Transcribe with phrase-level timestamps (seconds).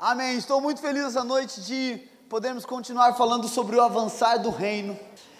[0.00, 0.36] Amém.
[0.36, 4.96] Estou muito feliz essa noite de podermos continuar falando sobre o avançar do reino.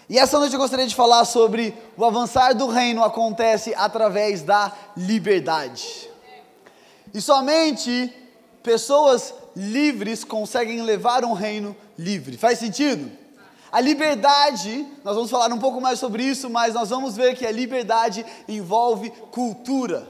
[0.09, 4.73] E essa noite eu gostaria de falar sobre o avançar do reino acontece através da
[4.97, 6.09] liberdade.
[7.13, 8.13] E somente
[8.61, 12.37] pessoas livres conseguem levar um reino livre.
[12.37, 13.09] Faz sentido?
[13.71, 17.45] A liberdade, nós vamos falar um pouco mais sobre isso, mas nós vamos ver que
[17.45, 20.05] a liberdade envolve cultura.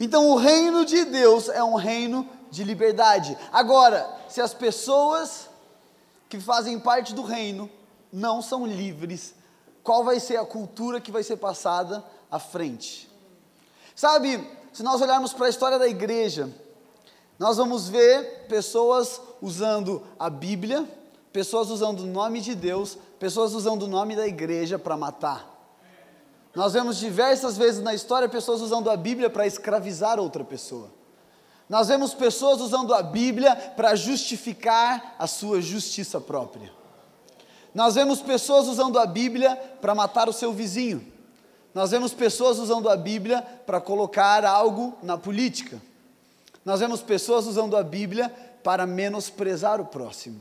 [0.00, 3.36] Então, o reino de Deus é um reino de liberdade.
[3.52, 5.48] Agora, se as pessoas
[6.28, 7.70] que fazem parte do reino
[8.12, 9.34] não são livres,
[9.82, 13.10] qual vai ser a cultura que vai ser passada à frente?
[13.94, 16.48] Sabe, se nós olharmos para a história da igreja,
[17.38, 20.86] nós vamos ver pessoas usando a Bíblia,
[21.32, 25.56] pessoas usando o nome de Deus, pessoas usando o nome da igreja para matar.
[26.54, 30.90] Nós vemos diversas vezes na história pessoas usando a Bíblia para escravizar outra pessoa.
[31.68, 36.72] Nós vemos pessoas usando a Bíblia para justificar a sua justiça própria.
[37.74, 41.04] Nós vemos pessoas usando a Bíblia para matar o seu vizinho.
[41.74, 45.80] Nós vemos pessoas usando a Bíblia para colocar algo na política.
[46.64, 50.40] Nós vemos pessoas usando a Bíblia para menosprezar o próximo.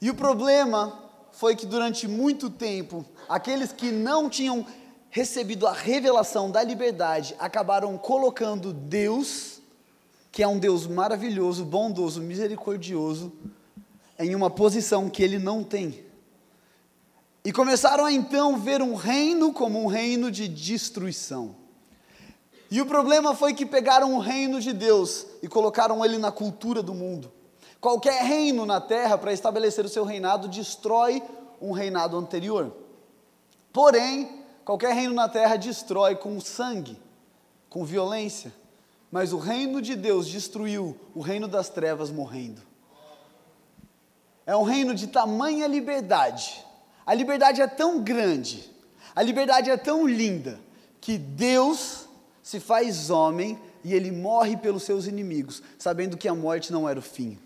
[0.00, 0.98] E o problema
[1.32, 4.64] foi que durante muito tempo, aqueles que não tinham
[5.10, 9.53] recebido a revelação da liberdade acabaram colocando Deus
[10.34, 13.32] que é um Deus maravilhoso, bondoso, misericordioso,
[14.18, 16.04] em uma posição que ele não tem.
[17.44, 21.54] E começaram a então ver um reino como um reino de destruição.
[22.68, 26.82] E o problema foi que pegaram o reino de Deus e colocaram ele na cultura
[26.82, 27.30] do mundo.
[27.80, 31.22] Qualquer reino na terra, para estabelecer o seu reinado, destrói
[31.62, 32.74] um reinado anterior.
[33.72, 37.00] Porém, qualquer reino na terra destrói com sangue,
[37.70, 38.52] com violência
[39.14, 42.60] mas o reino de Deus destruiu o reino das trevas morrendo.
[44.44, 46.66] É um reino de tamanha liberdade.
[47.06, 48.68] A liberdade é tão grande,
[49.14, 50.58] a liberdade é tão linda,
[51.00, 52.08] que Deus
[52.42, 56.98] se faz homem e ele morre pelos seus inimigos, sabendo que a morte não era
[56.98, 57.38] o fim.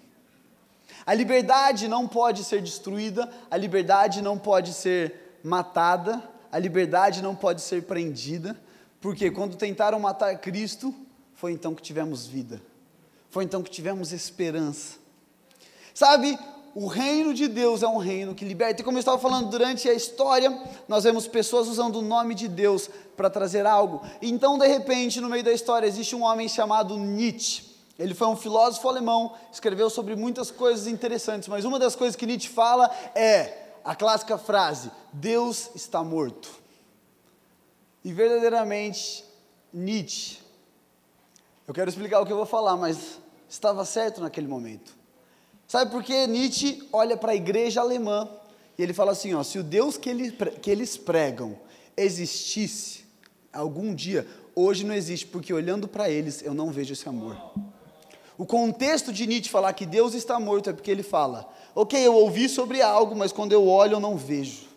[1.05, 7.37] A liberdade não pode ser destruída, a liberdade não pode ser matada, a liberdade não
[7.37, 8.59] pode ser prendida,
[9.03, 10.95] porque quando tentaram matar Cristo,
[11.39, 12.61] foi então que tivemos vida,
[13.31, 14.97] foi então que tivemos esperança.
[15.95, 16.37] Sabe,
[16.75, 18.83] o reino de Deus é um reino que liberta.
[18.83, 20.51] E como eu estava falando durante a história,
[20.89, 24.05] nós vemos pessoas usando o nome de Deus para trazer algo.
[24.21, 27.63] Então, de repente, no meio da história, existe um homem chamado Nietzsche.
[27.97, 32.27] Ele foi um filósofo alemão, escreveu sobre muitas coisas interessantes, mas uma das coisas que
[32.27, 36.51] Nietzsche fala é a clássica frase: Deus está morto.
[38.05, 39.25] E verdadeiramente,
[39.73, 40.48] Nietzsche
[41.69, 44.97] eu quero explicar o que eu vou falar, mas estava certo naquele momento.
[45.67, 48.27] Sabe por que Nietzsche olha para a igreja alemã
[48.79, 51.59] e ele fala assim: ó, se o Deus que, ele, que eles pregam
[51.95, 53.05] existisse
[53.53, 57.37] algum dia, hoje não existe, porque olhando para eles eu não vejo esse amor.
[58.39, 62.15] O contexto de Nietzsche falar que Deus está morto é porque ele fala: ok, eu
[62.15, 64.69] ouvi sobre algo, mas quando eu olho eu não vejo.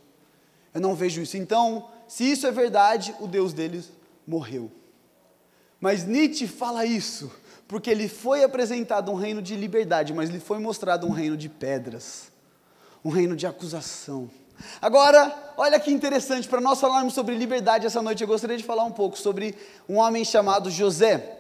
[0.74, 1.38] Eu não vejo isso.
[1.38, 3.90] Então, se isso é verdade, o Deus deles
[4.28, 4.70] morreu.
[5.82, 7.32] Mas Nietzsche fala isso
[7.68, 11.48] porque lhe foi apresentado um reino de liberdade, mas lhe foi mostrado um reino de
[11.48, 12.30] pedras,
[13.02, 14.30] um reino de acusação.
[14.82, 18.84] Agora, olha que interessante, para nós falarmos sobre liberdade essa noite, eu gostaria de falar
[18.84, 19.56] um pouco sobre
[19.88, 21.38] um homem chamado José.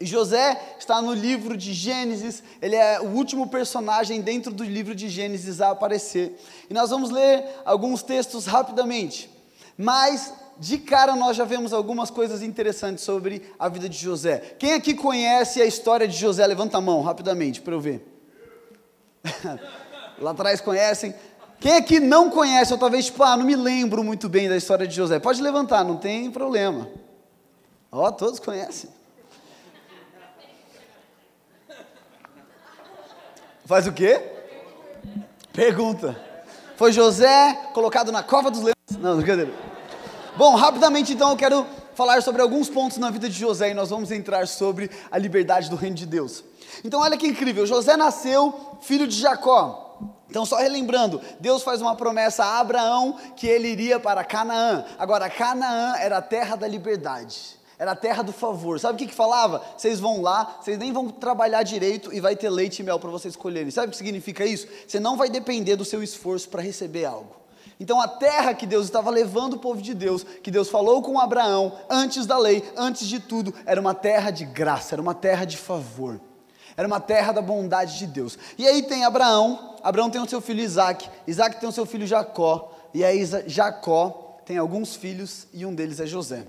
[0.00, 5.08] José está no livro de Gênesis, ele é o último personagem dentro do livro de
[5.08, 6.36] Gênesis a aparecer.
[6.68, 9.30] E nós vamos ler alguns textos rapidamente.
[9.78, 14.56] Mas de cara nós já vemos algumas coisas interessantes sobre a vida de José.
[14.58, 16.46] Quem aqui conhece a história de José?
[16.46, 18.06] Levanta a mão rapidamente para eu ver.
[20.20, 21.14] Lá atrás conhecem.
[21.58, 24.86] Quem aqui não conhece, ou talvez, tipo, ah, não me lembro muito bem da história
[24.86, 25.18] de José?
[25.18, 26.86] Pode levantar, não tem problema.
[27.90, 28.90] Ó, oh, todos conhecem.
[33.64, 34.20] Faz o quê?
[35.54, 36.20] Pergunta.
[36.76, 38.74] Foi José colocado na cova dos leões?
[38.98, 39.69] Não, brincadeira.
[40.36, 43.90] Bom, rapidamente então eu quero falar sobre alguns pontos na vida de José e nós
[43.90, 46.44] vamos entrar sobre a liberdade do reino de Deus.
[46.84, 49.88] Então olha que incrível, José nasceu filho de Jacó.
[50.30, 54.84] Então, só relembrando, Deus faz uma promessa a Abraão que ele iria para Canaã.
[54.96, 58.78] Agora, Canaã era a terra da liberdade, era a terra do favor.
[58.78, 59.60] Sabe o que, que falava?
[59.76, 63.10] Vocês vão lá, vocês nem vão trabalhar direito e vai ter leite e mel para
[63.10, 63.72] vocês escolherem.
[63.72, 64.68] Sabe o que significa isso?
[64.86, 67.40] Você não vai depender do seu esforço para receber algo.
[67.80, 71.18] Então a terra que Deus estava levando o povo de Deus, que Deus falou com
[71.18, 75.46] Abraão antes da lei, antes de tudo, era uma terra de graça, era uma terra
[75.46, 76.20] de favor.
[76.76, 78.38] Era uma terra da bondade de Deus.
[78.58, 82.06] E aí tem Abraão, Abraão tem o seu filho Isaac, Isaac tem o seu filho
[82.06, 86.46] Jacó, e aí Jacó tem alguns filhos e um deles é José.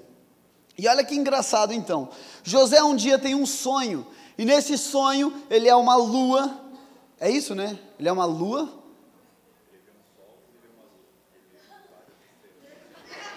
[0.77, 2.09] E olha que engraçado então.
[2.43, 4.05] José um dia tem um sonho,
[4.37, 6.59] e nesse sonho ele é uma lua.
[7.19, 7.79] É isso, né?
[7.97, 8.80] Ele é uma lua.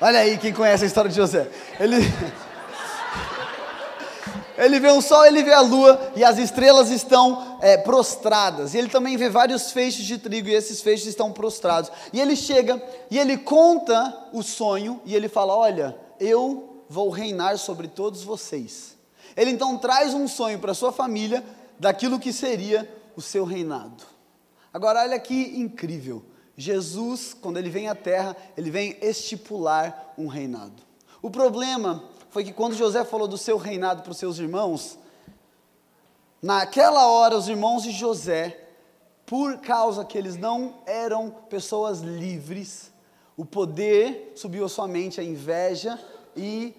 [0.01, 1.49] Olha aí quem conhece a história de José.
[1.79, 1.97] Ele
[4.57, 8.73] Ele vê o sol, ele vê a lua e as estrelas estão é, prostradas.
[8.73, 11.91] E ele também vê vários feixes de trigo e esses feixes estão prostrados.
[12.13, 12.81] E ele chega
[13.11, 18.97] e ele conta o sonho e ele fala: Olha, eu vou reinar sobre todos vocês.
[19.37, 21.45] Ele então traz um sonho para sua família
[21.79, 24.05] daquilo que seria o seu reinado.
[24.73, 26.25] Agora, olha que incrível.
[26.57, 30.83] Jesus, quando ele vem à terra, ele vem estipular um reinado.
[31.21, 34.99] O problema foi que quando José falou do seu reinado para os seus irmãos,
[36.43, 38.69] naquela hora os irmãos de José,
[39.27, 42.93] por causa que eles não eram pessoas livres,
[43.37, 45.99] o poder subiu à sua mente, a inveja
[46.37, 46.75] e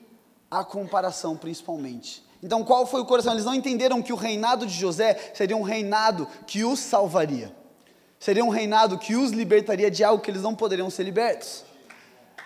[0.49, 2.23] a comparação principalmente.
[2.41, 3.33] Então, qual foi o coração?
[3.33, 7.55] Eles não entenderam que o reinado de José seria um reinado que os salvaria,
[8.19, 11.63] seria um reinado que os libertaria de algo que eles não poderiam ser libertos.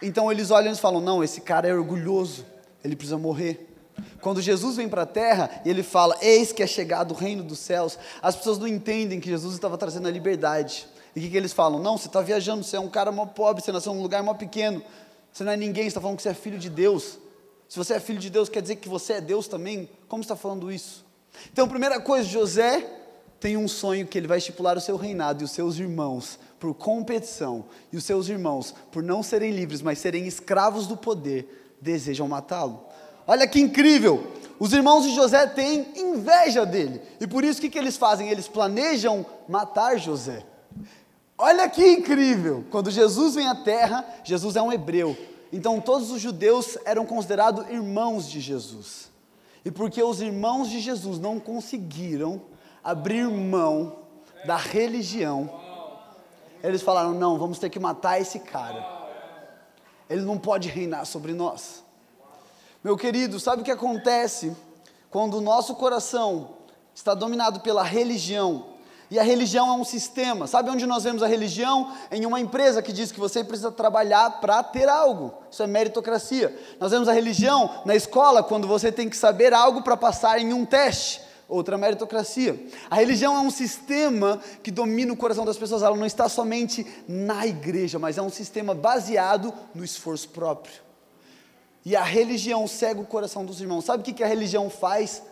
[0.02, 2.46] Então, eles olham e falam: não, esse cara é orgulhoso,
[2.84, 3.68] ele precisa morrer.
[4.22, 7.44] Quando Jesus vem para a terra e ele fala, eis que é chegado o reino
[7.44, 10.88] dos céus, as pessoas não entendem que Jesus estava trazendo a liberdade.
[11.16, 11.80] E o que, que eles falam?
[11.82, 14.34] Não, você está viajando, você é um cara mó pobre, você nasceu num lugar mó
[14.34, 14.82] pequeno,
[15.32, 17.18] você não é ninguém, você está falando que você é filho de Deus.
[17.68, 19.90] Se você é filho de Deus, quer dizer que você é Deus também?
[20.08, 21.06] Como está falando isso?
[21.52, 22.86] Então, primeira coisa, José
[23.40, 26.74] tem um sonho que ele vai estipular o seu reinado e os seus irmãos, por
[26.74, 32.28] competição, e os seus irmãos, por não serem livres, mas serem escravos do poder, desejam
[32.28, 32.84] matá-lo.
[33.26, 34.34] Olha que incrível!
[34.60, 38.30] Os irmãos de José têm inveja dele, e por isso o que, que eles fazem?
[38.30, 40.46] Eles planejam matar José.
[41.38, 42.66] Olha que incrível!
[42.70, 45.18] Quando Jesus vem à terra, Jesus é um hebreu,
[45.54, 49.10] então todos os judeus eram considerados irmãos de Jesus.
[49.64, 52.42] E porque os irmãos de Jesus não conseguiram
[52.84, 54.00] abrir mão
[54.46, 55.50] da religião,
[56.64, 59.00] eles falaram: não, vamos ter que matar esse cara.
[60.10, 61.84] Ele não pode reinar sobre nós.
[62.84, 64.56] Meu querido, sabe o que acontece
[65.12, 66.52] quando o nosso coração
[66.94, 68.66] está dominado pela religião?
[69.12, 70.46] E a religião é um sistema.
[70.46, 71.96] Sabe onde nós vemos a religião?
[72.12, 75.34] Em uma empresa que diz que você precisa trabalhar para ter algo.
[75.50, 76.56] Isso é meritocracia.
[76.80, 80.54] Nós vemos a religião na escola, quando você tem que saber algo para passar em
[80.54, 82.58] um teste outra meritocracia.
[82.90, 86.86] A religião é um sistema que domina o coração das pessoas, ela não está somente
[87.08, 90.82] na igreja, mas é um sistema baseado no esforço próprio.
[91.84, 93.86] E a religião cega o coração dos irmãos.
[93.86, 95.24] Sabe o que a religião faz?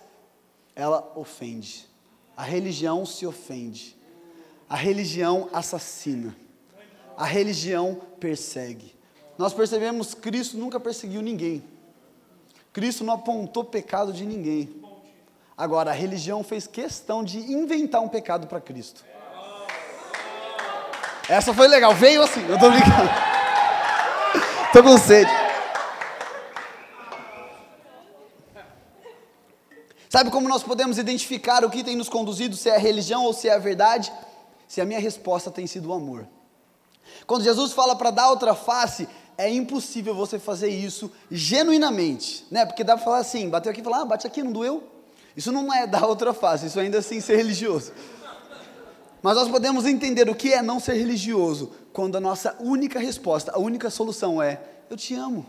[0.75, 1.87] Ela ofende.
[2.35, 3.95] A religião se ofende.
[4.69, 6.35] A religião assassina.
[7.15, 8.95] A religião persegue.
[9.37, 11.63] Nós percebemos que Cristo nunca perseguiu ninguém.
[12.73, 14.76] Cristo não apontou pecado de ninguém.
[15.57, 19.03] Agora, a religião fez questão de inventar um pecado para Cristo.
[21.27, 23.09] Essa foi legal, veio assim, eu tô brincando.
[24.71, 25.31] tô com sede.
[30.07, 33.33] Sabe como nós podemos identificar o que tem nos conduzido, se é a religião ou
[33.33, 34.13] se é a verdade?
[34.67, 36.27] Se a minha resposta tem sido o amor.
[37.25, 42.63] Quando Jesus fala para dar outra face, é impossível você fazer isso genuinamente, né?
[42.63, 44.96] Porque dá para falar assim, bateu aqui e falar, ah, bate aqui, não doeu?
[45.37, 47.93] Isso não é dar outra face, isso ainda assim ser religioso.
[49.21, 53.51] Mas nós podemos entender o que é não ser religioso quando a nossa única resposta,
[53.51, 55.45] a única solução é: eu te amo.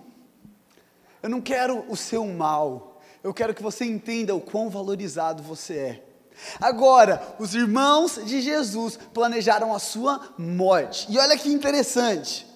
[1.23, 3.00] Eu não quero o seu mal.
[3.25, 6.04] Eu quero que você entenda o quão valorizado você é.
[6.61, 11.07] Agora, os irmãos de Jesus planejaram a sua morte.
[11.11, 12.47] E olha que interessante.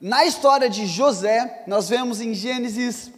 [0.00, 3.10] Na história de José, nós vemos em Gênesis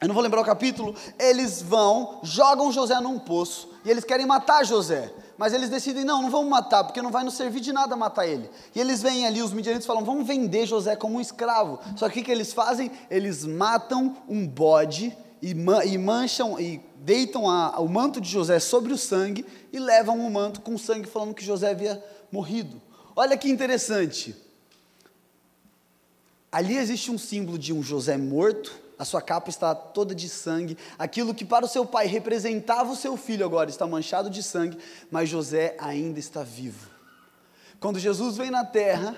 [0.00, 4.26] eu não vou lembrar o capítulo, eles vão, jogam José num poço, e eles querem
[4.26, 7.72] matar José, mas eles decidem, não, não vamos matar, porque não vai nos servir de
[7.72, 8.50] nada matar ele.
[8.74, 11.78] E eles vêm ali, os midianitas falam, vamos vender José como um escravo.
[11.96, 12.90] Só que o que eles fazem?
[13.10, 18.92] Eles matam um bode e, e mancham e deitam a, o manto de José sobre
[18.92, 22.80] o sangue e levam o manto com sangue, falando que José havia morrido.
[23.14, 24.34] Olha que interessante.
[26.50, 30.76] Ali existe um símbolo de um José morto, a sua capa está toda de sangue.
[30.98, 34.78] Aquilo que para o seu pai representava o seu filho agora está manchado de sangue,
[35.10, 36.88] mas José ainda está vivo.
[37.78, 39.14] Quando Jesus vem na terra,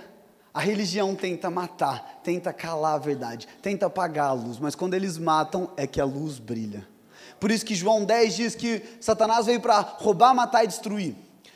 [0.52, 5.16] a religião tenta matar, tenta calar a verdade, tenta apagar a luz, mas quando eles
[5.16, 6.86] matam é que a luz brilha.
[7.38, 11.14] Por isso que João 10 diz que Satanás veio para roubar, matar e destruir.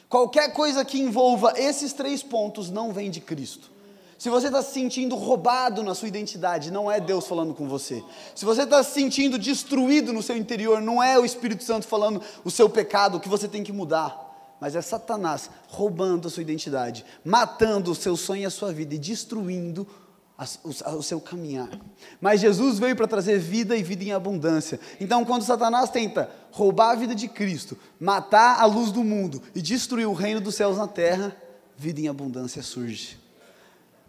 [0.09, 3.72] Qualquer coisa que envolva esses três pontos não vem de Cristo.
[4.23, 8.05] Se você está se sentindo roubado na sua identidade, não é Deus falando com você.
[8.37, 12.23] Se você está se sentindo destruído no seu interior, não é o Espírito Santo falando
[12.45, 14.57] o seu pecado, o que você tem que mudar.
[14.61, 18.95] Mas é Satanás roubando a sua identidade, matando o seu sonho e a sua vida
[18.95, 19.85] e destruindo
[20.95, 21.71] o seu caminhar.
[22.21, 24.79] Mas Jesus veio para trazer vida e vida em abundância.
[25.01, 29.61] Então, quando Satanás tenta roubar a vida de Cristo, matar a luz do mundo e
[29.61, 31.37] destruir o reino dos céus na terra,
[31.77, 33.21] vida em abundância surge.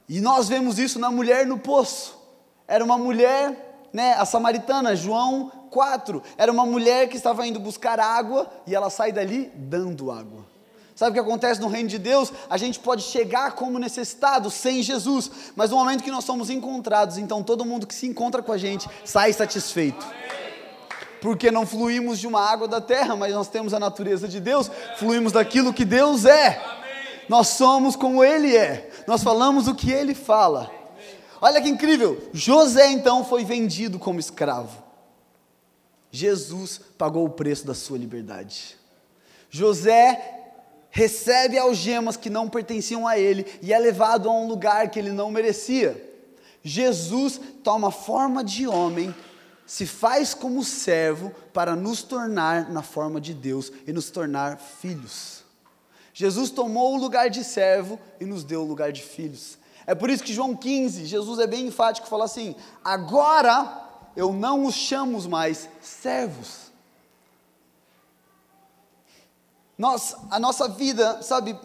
[0.07, 2.19] E nós vemos isso na mulher no poço.
[2.67, 8.00] Era uma mulher, né, a samaritana, João 4, era uma mulher que estava indo buscar
[8.00, 10.53] água e ela sai dali dando água.
[10.95, 12.31] Sabe o que acontece no reino de Deus?
[12.48, 17.17] A gente pode chegar como necessitado sem Jesus, mas no momento que nós somos encontrados,
[17.17, 20.05] então todo mundo que se encontra com a gente sai satisfeito.
[21.19, 24.69] Porque não fluímos de uma água da terra, mas nós temos a natureza de Deus,
[24.98, 26.62] fluímos daquilo que Deus é.
[27.27, 30.72] Nós somos como Ele é, nós falamos o que Ele fala.
[31.41, 34.81] Olha que incrível, José então foi vendido como escravo.
[36.10, 38.77] Jesus pagou o preço da sua liberdade.
[39.50, 40.43] José
[40.89, 45.12] recebe algemas que não pertenciam a ele e é levado a um lugar que ele
[45.12, 46.12] não merecia.
[46.63, 49.13] Jesus toma forma de homem,
[49.65, 55.42] se faz como servo para nos tornar na forma de Deus e nos tornar filhos.
[56.13, 59.58] Jesus tomou o lugar de servo e nos deu o lugar de filhos.
[59.86, 63.82] É por isso que João 15, Jesus é bem enfático, fala assim: agora
[64.15, 66.63] eu não os chamo mais servos
[69.77, 71.58] Nós, a nossa vida, sabe,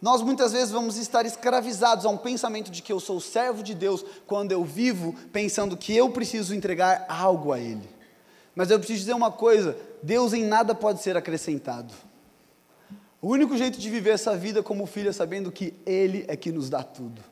[0.00, 3.74] nós muitas vezes vamos estar escravizados a um pensamento de que eu sou servo de
[3.74, 7.88] Deus quando eu vivo pensando que eu preciso entregar algo a Ele.
[8.54, 11.92] Mas eu preciso dizer uma coisa: Deus em nada pode ser acrescentado.
[13.24, 16.52] O único jeito de viver essa vida como filho é sabendo que Ele é que
[16.52, 17.24] nos dá tudo.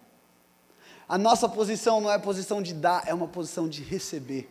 [1.06, 4.48] A nossa posição não é posição de dar, é uma posição de receber.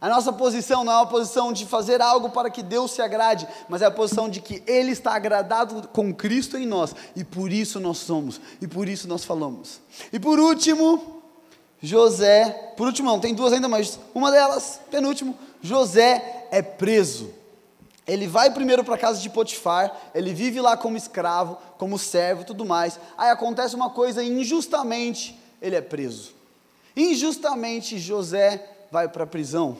[0.00, 3.46] A nossa posição não é uma posição de fazer algo para que Deus se agrade,
[3.68, 7.52] mas é a posição de que Ele está agradado com Cristo em nós, e por
[7.52, 9.78] isso nós somos, e por isso nós falamos.
[10.10, 11.20] E por último,
[11.82, 17.35] José, por último não, tem duas ainda, mas uma delas, penúltimo, José é preso.
[18.06, 22.44] Ele vai primeiro para a casa de Potifar, ele vive lá como escravo, como servo,
[22.44, 23.00] tudo mais.
[23.18, 26.32] Aí acontece uma coisa injustamente, ele é preso.
[26.96, 29.76] Injustamente José vai para a prisão.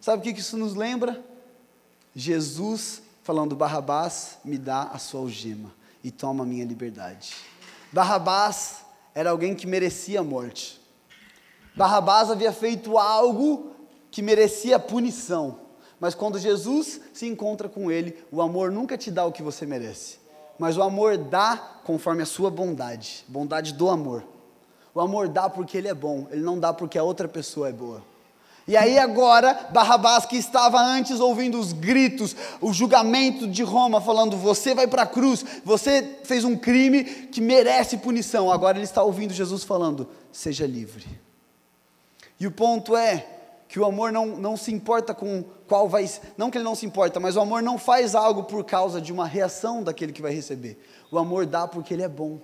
[0.00, 1.22] Sabe o que isso nos lembra?
[2.14, 5.72] Jesus falando: Barrabás, me dá a sua algema
[6.02, 7.34] e toma a minha liberdade.
[7.92, 8.84] Barrabás
[9.14, 10.80] era alguém que merecia a morte.
[11.74, 13.72] Barrabás havia feito algo
[14.10, 15.67] que merecia punição.
[16.00, 19.66] Mas quando Jesus se encontra com ele, o amor nunca te dá o que você
[19.66, 20.18] merece.
[20.58, 24.24] Mas o amor dá conforme a sua bondade, bondade do amor.
[24.94, 27.72] O amor dá porque ele é bom, ele não dá porque a outra pessoa é
[27.72, 28.02] boa.
[28.66, 34.36] E aí agora, Barrabás, que estava antes ouvindo os gritos, o julgamento de Roma, falando:
[34.36, 38.50] você vai para a cruz, você fez um crime que merece punição.
[38.50, 41.06] Agora ele está ouvindo Jesus falando: seja livre.
[42.38, 43.37] E o ponto é
[43.68, 46.08] que o amor não, não se importa com qual vai.
[46.38, 49.12] Não que ele não se importa, mas o amor não faz algo por causa de
[49.12, 50.82] uma reação daquele que vai receber.
[51.10, 52.40] O amor dá porque ele é bom.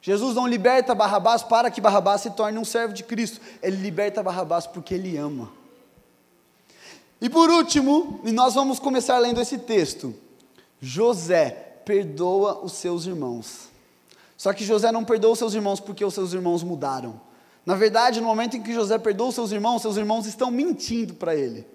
[0.00, 3.40] Jesus não liberta Barrabás para que Barrabás se torne um servo de Cristo.
[3.60, 5.50] Ele liberta Barrabás porque ele ama.
[7.20, 10.14] E por último, e nós vamos começar lendo esse texto.
[10.80, 11.50] José
[11.84, 13.68] perdoa os seus irmãos.
[14.36, 17.25] Só que José não perdoa os seus irmãos porque os seus irmãos mudaram.
[17.66, 21.34] Na verdade, no momento em que José perdoa seus irmãos, seus irmãos estão mentindo para
[21.34, 21.66] ele.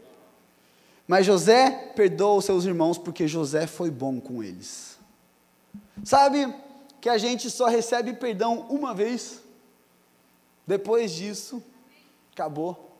[1.06, 4.98] Mas José perdoa seus irmãos porque José foi bom com eles.
[6.06, 6.52] Sabe,
[7.02, 9.42] que a gente só recebe perdão uma vez.
[10.66, 11.62] Depois disso,
[12.32, 12.96] acabou.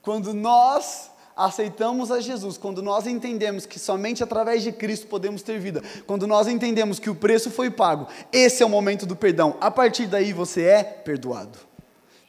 [0.00, 5.58] Quando nós aceitamos a Jesus, quando nós entendemos que somente através de Cristo podemos ter
[5.58, 9.56] vida, quando nós entendemos que o preço foi pago, esse é o momento do perdão.
[9.60, 11.71] A partir daí você é perdoado.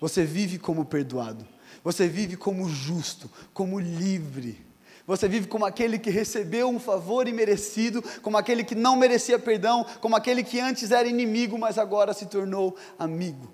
[0.03, 1.47] Você vive como perdoado.
[1.81, 4.59] Você vive como justo, como livre.
[5.07, 9.85] Você vive como aquele que recebeu um favor imerecido, como aquele que não merecia perdão,
[10.01, 13.49] como aquele que antes era inimigo, mas agora se tornou amigo.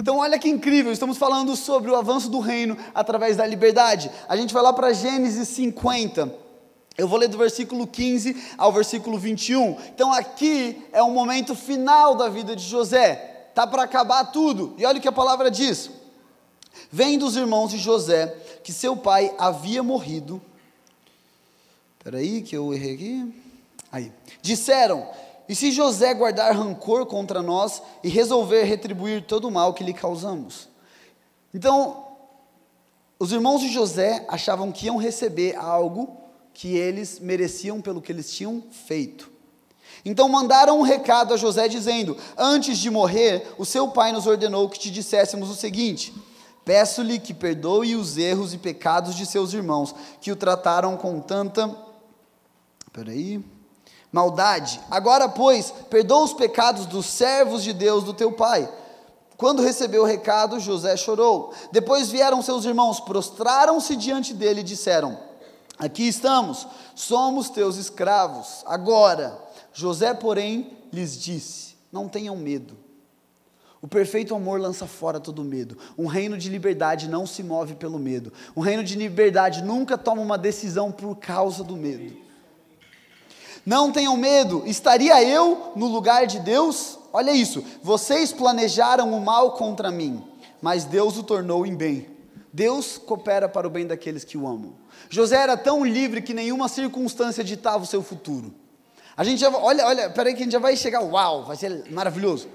[0.00, 4.10] Então, olha que incrível, estamos falando sobre o avanço do reino através da liberdade.
[4.26, 6.34] A gente vai lá para Gênesis 50.
[6.96, 9.76] Eu vou ler do versículo 15 ao versículo 21.
[9.94, 13.37] Então, aqui é o momento final da vida de José.
[13.58, 14.76] Tá para acabar tudo.
[14.78, 15.90] E olha o que a palavra diz:
[16.92, 18.28] Vem dos irmãos de José
[18.62, 20.40] que seu pai havia morrido
[21.98, 23.42] Espera aí que eu errei aqui.
[23.90, 24.12] Aí.
[24.40, 25.10] Disseram:
[25.48, 29.92] E se José guardar rancor contra nós e resolver retribuir todo o mal que lhe
[29.92, 30.68] causamos?
[31.52, 32.06] Então,
[33.18, 36.16] os irmãos de José achavam que iam receber algo
[36.54, 39.36] que eles mereciam pelo que eles tinham feito.
[40.04, 44.68] Então mandaram um recado a José dizendo: Antes de morrer, o seu pai nos ordenou
[44.68, 46.14] que te disséssemos o seguinte:
[46.64, 51.74] Peço-lhe que perdoe os erros e pecados de seus irmãos, que o trataram com tanta.
[52.92, 53.44] Peraí.
[54.10, 54.80] Maldade.
[54.90, 58.68] Agora, pois, perdoa os pecados dos servos de Deus do teu pai.
[59.36, 61.52] Quando recebeu o recado, José chorou.
[61.70, 65.18] Depois vieram seus irmãos, prostraram-se diante dele e disseram:
[65.78, 68.64] Aqui estamos, somos teus escravos.
[68.66, 69.38] Agora,
[69.78, 72.76] José, porém, lhes disse: Não tenham medo.
[73.80, 75.78] O perfeito amor lança fora todo medo.
[75.96, 78.32] Um reino de liberdade não se move pelo medo.
[78.56, 82.12] Um reino de liberdade nunca toma uma decisão por causa do medo.
[83.64, 86.98] Não tenham medo, estaria eu no lugar de Deus?
[87.12, 90.24] Olha isso, vocês planejaram o mal contra mim,
[90.60, 92.08] mas Deus o tornou em bem.
[92.52, 94.74] Deus coopera para o bem daqueles que o amam.
[95.08, 98.52] José era tão livre que nenhuma circunstância ditava o seu futuro.
[99.18, 101.90] A gente já, olha, olha, peraí que a gente já vai chegar, uau, vai ser
[101.90, 102.46] maravilhoso.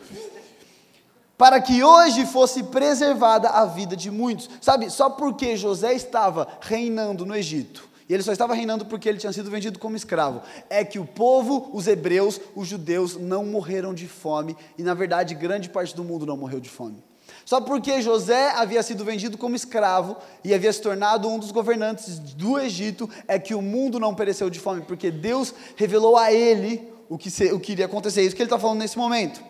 [1.38, 4.50] Para que hoje fosse preservada a vida de muitos.
[4.62, 9.18] Sabe, só porque José estava reinando no Egito, e ele só estava reinando porque ele
[9.18, 13.94] tinha sido vendido como escravo, é que o povo, os hebreus, os judeus não morreram
[13.94, 17.04] de fome, e na verdade grande parte do mundo não morreu de fome.
[17.46, 22.20] Só porque José havia sido vendido como escravo e havia se tornado um dos governantes
[22.20, 26.90] do Egito, é que o mundo não pereceu de fome, porque Deus revelou a ele
[27.10, 28.22] o que, se, o que iria acontecer.
[28.22, 29.44] É isso que ele está falando nesse momento.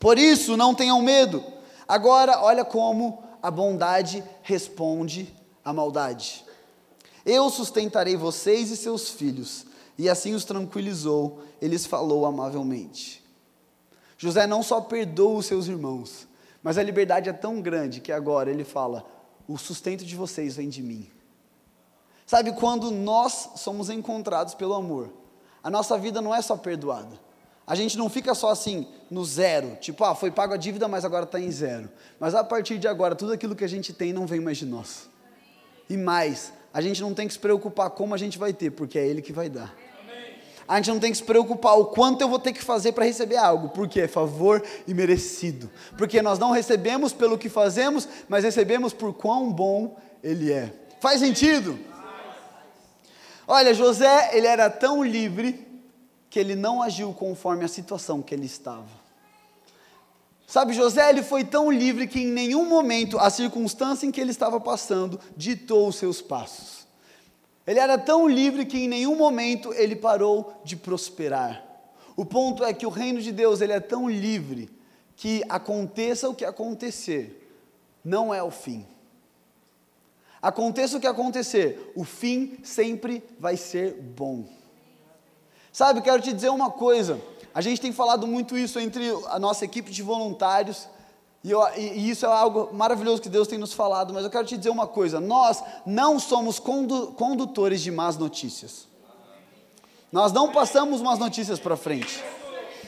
[0.00, 1.44] Por isso, não tenham medo.
[1.86, 6.44] Agora, olha como a bondade responde à maldade.
[7.26, 9.66] Eu sustentarei vocês e seus filhos.
[9.98, 13.24] E assim os tranquilizou, eles falou amavelmente.
[14.16, 16.27] José não só perdoa os seus irmãos,
[16.62, 19.04] mas a liberdade é tão grande que agora ele fala:
[19.46, 21.08] o sustento de vocês vem de mim.
[22.26, 25.10] Sabe, quando nós somos encontrados pelo amor,
[25.62, 27.18] a nossa vida não é só perdoada.
[27.66, 31.04] A gente não fica só assim no zero, tipo, ah, foi pago a dívida, mas
[31.04, 31.88] agora está em zero.
[32.18, 34.66] Mas a partir de agora, tudo aquilo que a gente tem não vem mais de
[34.66, 35.08] nós.
[35.88, 38.98] E mais, a gente não tem que se preocupar como a gente vai ter, porque
[38.98, 39.74] é Ele que vai dar
[40.68, 43.06] a gente não tem que se preocupar o quanto eu vou ter que fazer para
[43.06, 45.70] receber algo, porque é favor e merecido.
[45.96, 50.70] Porque nós não recebemos pelo que fazemos, mas recebemos por quão bom Ele é.
[51.00, 51.78] Faz sentido?
[53.46, 55.66] Olha, José, ele era tão livre
[56.28, 58.98] que ele não agiu conforme a situação que ele estava.
[60.46, 64.30] Sabe, José, ele foi tão livre que em nenhum momento a circunstância em que ele
[64.32, 66.77] estava passando ditou os seus passos.
[67.68, 71.62] Ele era tão livre que em nenhum momento ele parou de prosperar.
[72.16, 74.70] O ponto é que o reino de Deus ele é tão livre
[75.14, 77.46] que aconteça o que acontecer,
[78.02, 78.86] não é o fim.
[80.40, 84.46] Aconteça o que acontecer, o fim sempre vai ser bom.
[85.70, 87.20] Sabe, quero te dizer uma coisa.
[87.54, 90.88] A gente tem falado muito isso entre a nossa equipe de voluntários
[91.44, 94.46] e, eu, e, isso é algo maravilhoso que Deus tem nos falado, mas eu quero
[94.46, 98.88] te dizer uma coisa: nós não somos condu, condutores de más notícias.
[100.10, 102.22] Nós não passamos más notícias para frente.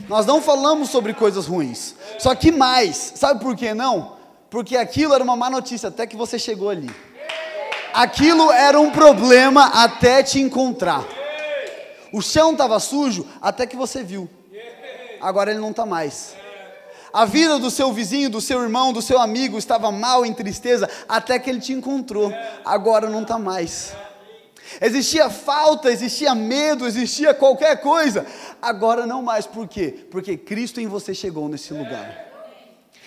[0.08, 1.94] Nós não falamos sobre coisas ruins.
[2.18, 4.16] Só que mais, sabe por que não?
[4.48, 6.90] Porque aquilo era uma má notícia até que você chegou ali.
[7.92, 11.04] Aquilo era um problema até te encontrar.
[12.12, 14.28] O chão estava sujo até que você viu.
[15.20, 16.34] Agora ele não está mais.
[17.12, 20.88] A vida do seu vizinho, do seu irmão, do seu amigo estava mal, em tristeza,
[21.08, 22.32] até que ele te encontrou.
[22.64, 23.92] Agora não está mais.
[24.80, 28.24] Existia falta, existia medo, existia qualquer coisa.
[28.62, 29.46] Agora não mais.
[29.46, 30.06] Por quê?
[30.10, 32.28] Porque Cristo em você chegou nesse lugar.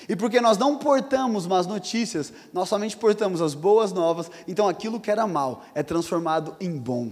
[0.10, 5.00] E porque nós não portamos más notícias, nós somente portamos as boas novas, então aquilo
[5.00, 7.10] que era mal é transformado em bom.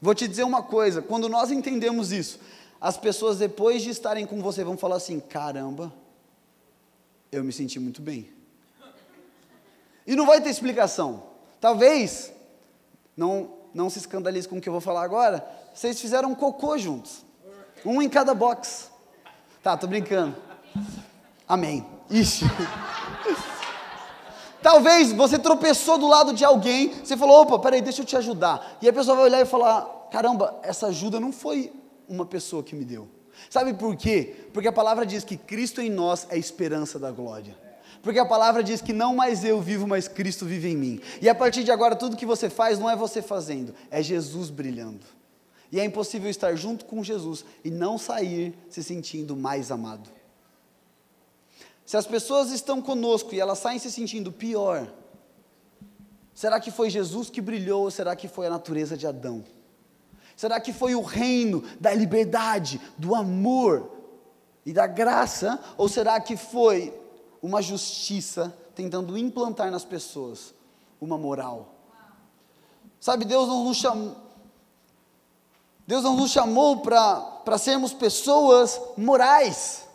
[0.00, 2.40] Vou te dizer uma coisa: quando nós entendemos isso,
[2.84, 5.90] as pessoas depois de estarem com você vão falar assim: caramba,
[7.32, 8.30] eu me senti muito bem.
[10.06, 11.22] E não vai ter explicação.
[11.58, 12.30] Talvez,
[13.16, 15.42] não, não se escandalize com o que eu vou falar agora,
[15.72, 17.24] vocês fizeram um cocô juntos.
[17.86, 18.90] Um em cada box.
[19.62, 20.36] Tá, tô brincando.
[21.48, 21.86] Amém.
[22.10, 22.44] Ixi.
[24.60, 28.76] Talvez você tropeçou do lado de alguém, você falou, opa, peraí, deixa eu te ajudar.
[28.82, 31.72] E a pessoa vai olhar e falar, caramba, essa ajuda não foi
[32.08, 33.08] uma pessoa que me deu.
[33.50, 34.34] Sabe por quê?
[34.52, 37.56] Porque a palavra diz que Cristo em nós é a esperança da glória.
[38.02, 41.00] Porque a palavra diz que não mais eu vivo, mas Cristo vive em mim.
[41.22, 44.50] E a partir de agora, tudo que você faz não é você fazendo, é Jesus
[44.50, 45.06] brilhando.
[45.72, 50.10] E é impossível estar junto com Jesus e não sair se sentindo mais amado.
[51.84, 54.86] Se as pessoas estão conosco e elas saem se sentindo pior,
[56.34, 59.44] será que foi Jesus que brilhou ou será que foi a natureza de Adão?
[60.36, 63.90] Será que foi o reino da liberdade, do amor
[64.66, 65.60] e da graça?
[65.76, 66.92] Ou será que foi
[67.44, 70.54] uma justiça tentando implantar nas pessoas
[71.00, 71.74] uma moral.
[72.98, 74.16] Sabe, Deus não nos chamou,
[75.86, 79.86] Deus não nos chamou para sermos pessoas morais,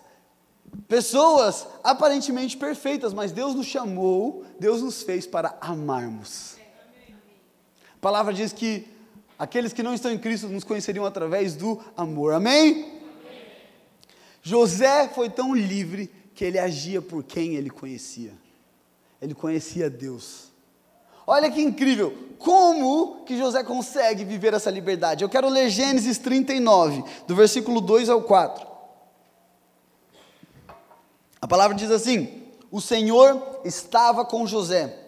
[0.87, 6.55] pessoas aparentemente perfeitas, mas Deus nos chamou, Deus nos fez para amarmos.
[7.95, 8.87] A palavra diz que
[9.39, 12.99] aqueles que não estão em Cristo nos conheceriam através do amor, amém?
[14.43, 18.33] José foi tão livre que ele agia por quem ele conhecia.
[19.21, 20.49] Ele conhecia Deus.
[21.25, 25.23] Olha que incrível, como que José consegue viver essa liberdade?
[25.23, 28.67] Eu quero ler Gênesis 39, do versículo 2 ao 4.
[31.41, 34.98] A palavra diz assim: O Senhor estava com José,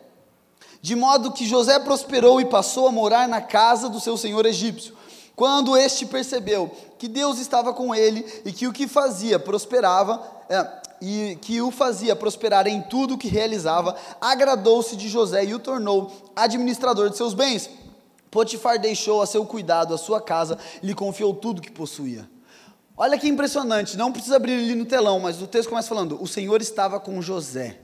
[0.81, 4.95] de modo que José prosperou e passou a morar na casa do seu senhor egípcio.
[5.35, 10.81] Quando este percebeu que Deus estava com ele e que o que fazia prosperava, é,
[11.01, 15.59] e que o fazia prosperar em tudo o que realizava, agradou-se de José e o
[15.59, 17.69] tornou administrador de seus bens.
[18.29, 22.29] Potifar deixou a seu cuidado a sua casa e lhe confiou tudo que possuía.
[22.95, 26.27] Olha que impressionante, não precisa abrir ali no telão, mas o texto começa falando: o
[26.27, 27.80] Senhor estava com José.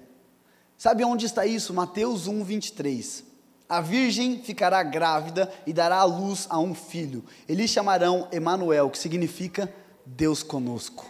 [0.78, 1.74] Sabe onde está isso?
[1.74, 3.24] Mateus 1, 23.
[3.68, 7.26] A virgem ficará grávida e dará à luz a um filho.
[7.50, 9.74] Eles chamarão Emanuel, que significa
[10.06, 11.10] Deus conosco.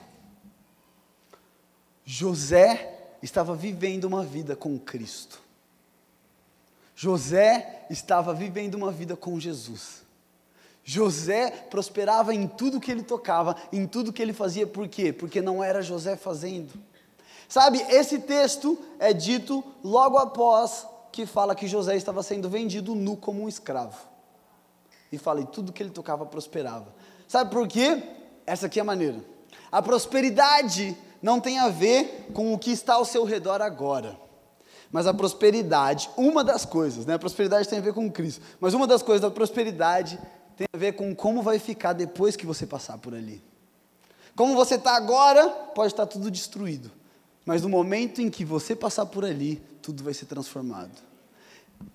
[2.04, 5.42] José estava vivendo uma vida com Cristo.
[6.96, 10.02] José estava vivendo uma vida com Jesus.
[10.84, 15.12] José prosperava em tudo que ele tocava, em tudo que ele fazia, por quê?
[15.12, 16.72] Porque não era José fazendo.
[17.48, 23.16] Sabe, esse texto é dito logo após que fala que José estava sendo vendido nu
[23.16, 23.98] como um escravo.
[25.12, 26.94] E fala, e tudo que ele tocava prosperava.
[27.28, 28.04] Sabe por quê?
[28.46, 29.24] Essa aqui é a maneira.
[29.72, 34.20] A prosperidade não tem a ver com o que está ao seu redor agora.
[34.92, 37.16] Mas a prosperidade, uma das coisas, né?
[37.16, 38.42] A prosperidade tem a ver com Cristo.
[38.60, 40.20] Mas uma das coisas da prosperidade
[40.56, 43.44] tem a ver com como vai ficar depois que você passar por ali.
[44.36, 46.92] Como você está agora, pode estar tudo destruído.
[47.48, 50.92] Mas no momento em que você passar por ali, tudo vai ser transformado.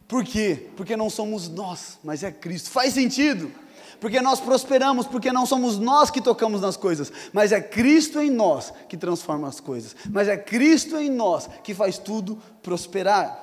[0.08, 0.70] Por quê?
[0.76, 2.70] Porque não somos nós, mas é Cristo.
[2.70, 3.52] Faz sentido?
[4.00, 8.30] porque nós prosperamos, porque não somos nós que tocamos nas coisas, mas é Cristo em
[8.30, 13.40] nós que transforma as coisas, mas é Cristo em nós que faz tudo prosperar.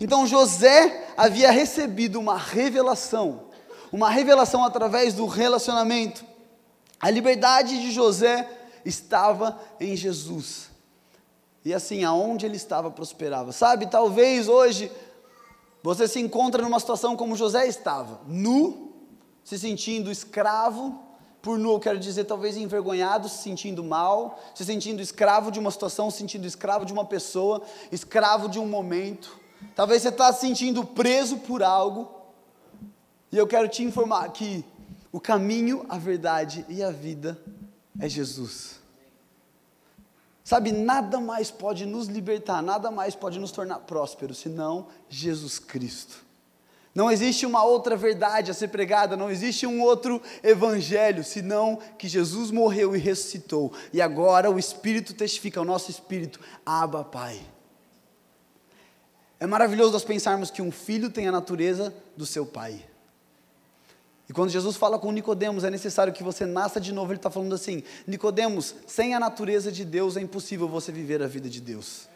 [0.00, 3.48] Então José havia recebido uma revelação,
[3.92, 6.24] uma revelação através do relacionamento.
[6.98, 8.48] A liberdade de José
[8.86, 10.70] estava em Jesus.
[11.68, 13.52] E assim, aonde ele estava, prosperava.
[13.52, 14.90] Sabe, talvez hoje
[15.82, 18.94] você se encontra numa situação como José estava, nu,
[19.44, 20.98] se sentindo escravo,
[21.42, 25.70] por nu eu quero dizer talvez envergonhado, se sentindo mal, se sentindo escravo de uma
[25.70, 27.60] situação, se sentindo escravo de uma pessoa,
[27.92, 29.38] escravo de um momento.
[29.76, 32.08] Talvez você está se sentindo preso por algo.
[33.30, 34.64] E eu quero te informar que
[35.12, 37.38] o caminho, a verdade e a vida
[38.00, 38.78] é Jesus.
[40.48, 46.24] Sabe, nada mais pode nos libertar, nada mais pode nos tornar prósperos senão Jesus Cristo.
[46.94, 52.08] Não existe uma outra verdade a ser pregada, não existe um outro evangelho, senão que
[52.08, 53.74] Jesus morreu e ressuscitou.
[53.92, 57.38] E agora o Espírito testifica, o nosso Espírito, Abba Pai.
[59.38, 62.82] É maravilhoso nós pensarmos que um filho tem a natureza do seu pai.
[64.28, 67.30] E quando Jesus fala com Nicodemos, é necessário que você nasça de novo, ele está
[67.30, 71.60] falando assim: Nicodemos, sem a natureza de Deus é impossível você viver a vida de
[71.60, 72.08] Deus.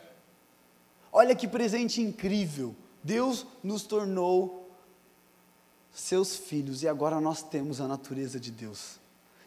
[1.11, 2.75] Olha que presente incrível.
[3.03, 4.71] Deus nos tornou
[5.93, 9.01] seus filhos, e agora nós temos a natureza de Deus.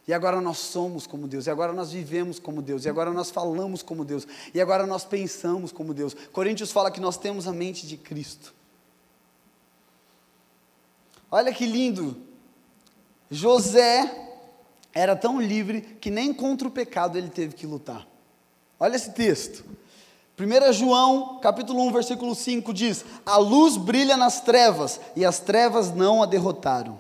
[0.08, 3.32] E agora nós somos como Deus, e agora nós vivemos como Deus, e agora nós
[3.32, 6.16] falamos como Deus, e agora nós pensamos como Deus.
[6.32, 8.54] Coríntios fala que nós temos a mente de Cristo.
[11.32, 12.35] Olha que lindo!
[13.36, 14.10] José
[14.94, 18.08] era tão livre que nem contra o pecado ele teve que lutar.
[18.80, 19.66] Olha esse texto.
[20.40, 25.94] 1 João, capítulo 1, versículo 5 diz: A luz brilha nas trevas, e as trevas
[25.94, 27.00] não a derrotaram.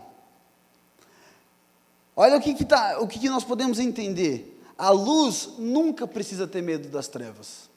[2.15, 4.61] Olha o que, que, tá, o que, que nós podemos entender.
[4.77, 7.69] A luz nunca precisa ter medo das trevas.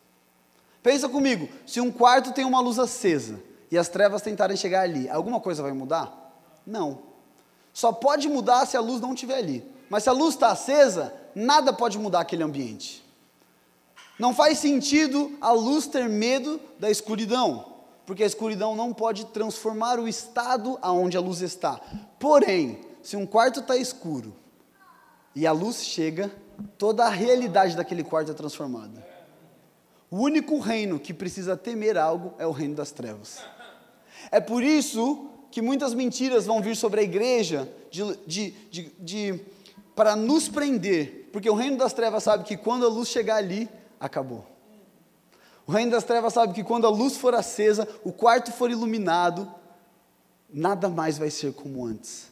[0.83, 3.40] Pensa comigo, se um quarto tem uma luz acesa
[3.71, 6.33] e as trevas tentarem chegar ali, alguma coisa vai mudar?
[6.66, 7.08] Não.
[7.79, 9.64] Só pode mudar se a luz não estiver ali.
[9.88, 13.07] Mas se a luz está acesa, nada pode mudar aquele ambiente.
[14.19, 17.67] Não faz sentido a luz ter medo da escuridão,
[18.05, 21.81] porque a escuridão não pode transformar o estado aonde a luz está.
[22.19, 24.35] Porém, se um quarto está escuro
[25.33, 26.33] e a luz chega,
[26.77, 29.07] toda a realidade daquele quarto é transformada.
[30.11, 33.38] O único reino que precisa temer algo é o reino das trevas.
[34.33, 39.40] É por isso que muitas mentiras vão vir sobre a igreja de, de, de, de
[39.94, 43.68] para nos prender, porque o reino das trevas sabe que quando a luz chegar ali,
[43.98, 44.46] acabou.
[45.66, 49.52] O reino das trevas sabe que quando a luz for acesa, o quarto for iluminado,
[50.48, 52.28] nada mais vai ser como antes.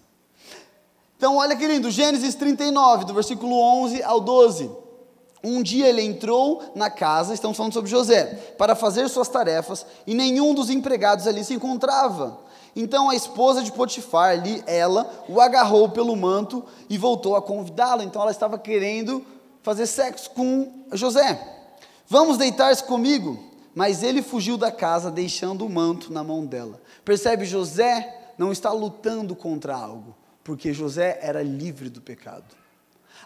[1.17, 4.71] Então, olha que lindo, Gênesis 39, do versículo 11 ao 12.
[5.43, 10.15] Um dia ele entrou na casa, estamos falando sobre José, para fazer suas tarefas, e
[10.15, 12.39] nenhum dos empregados ali se encontrava.
[12.77, 18.03] Então a esposa de Potifar, ali, ela, o agarrou pelo manto e voltou a convidá-lo.
[18.03, 19.25] Então ela estava querendo
[19.63, 21.41] fazer sexo com José.
[22.07, 23.43] Vamos deitar-se comigo?
[23.75, 26.81] Mas ele fugiu da casa, deixando o manto na mão dela.
[27.03, 32.45] Percebe, José não está lutando contra algo, porque José era livre do pecado.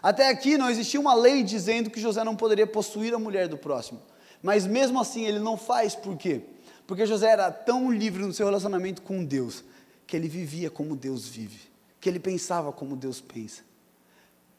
[0.01, 3.57] Até aqui não existia uma lei dizendo que José não poderia possuir a mulher do
[3.57, 4.01] próximo.
[4.41, 6.41] Mas mesmo assim ele não faz, por quê?
[6.91, 9.63] Porque José era tão livre no seu relacionamento com Deus,
[10.05, 13.61] que ele vivia como Deus vive, que ele pensava como Deus pensa.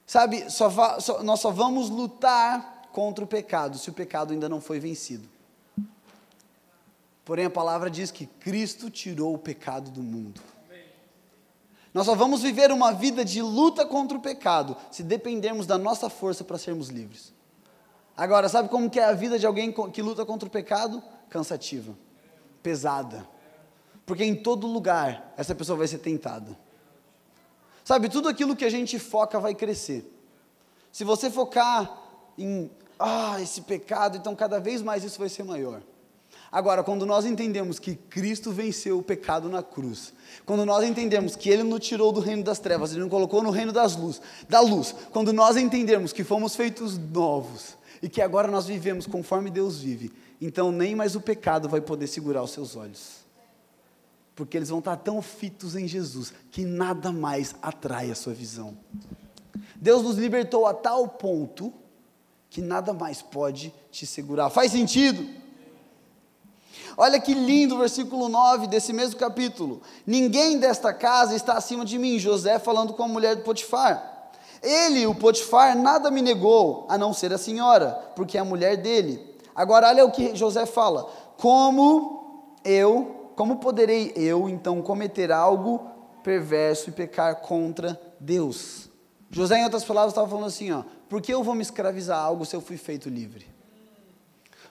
[0.06, 4.62] Sabe, só, só, nós só vamos lutar contra o pecado, se o pecado ainda não
[4.62, 5.28] foi vencido.
[7.22, 10.40] Porém, a palavra diz que Cristo tirou o pecado do mundo.
[11.92, 16.08] Nós só vamos viver uma vida de luta contra o pecado se dependermos da nossa
[16.08, 17.30] força para sermos livres.
[18.16, 21.02] Agora, sabe como que é a vida de alguém que luta contra o pecado?
[21.28, 21.94] Cansativa,
[22.62, 23.26] pesada.
[24.06, 26.56] Porque em todo lugar essa pessoa vai ser tentada.
[27.84, 30.08] Sabe, tudo aquilo que a gente foca vai crescer.
[30.92, 31.98] Se você focar
[32.38, 35.82] em ah, esse pecado, então cada vez mais isso vai ser maior.
[36.50, 40.12] Agora, quando nós entendemos que Cristo venceu o pecado na cruz,
[40.44, 43.50] quando nós entendemos que Ele nos tirou do reino das trevas, Ele nos colocou no
[43.50, 48.48] reino das luz, da luz, quando nós entendemos que fomos feitos novos e que agora
[48.48, 52.74] nós vivemos conforme Deus vive, então nem mais o pecado vai poder segurar os seus
[52.74, 53.18] olhos,
[54.34, 58.76] porque eles vão estar tão fitos em Jesus que nada mais atrai a sua visão.
[59.76, 61.72] Deus nos libertou a tal ponto
[62.50, 64.50] que nada mais pode te segurar.
[64.50, 65.26] Faz sentido?
[66.96, 69.80] Olha que lindo o versículo 9 desse mesmo capítulo.
[70.06, 72.18] Ninguém desta casa está acima de mim.
[72.18, 74.11] José falando com a mulher do Potifar.
[74.62, 78.76] Ele, o Potifar, nada me negou, a não ser a senhora, porque é a mulher
[78.76, 79.36] dele.
[79.54, 85.86] Agora, olha o que José fala: Como eu, como poderei eu então cometer algo
[86.22, 88.88] perverso e pecar contra Deus?
[89.30, 92.22] José, em outras palavras, estava falando assim: ó, por que eu vou me escravizar a
[92.22, 93.46] algo se eu fui feito livre?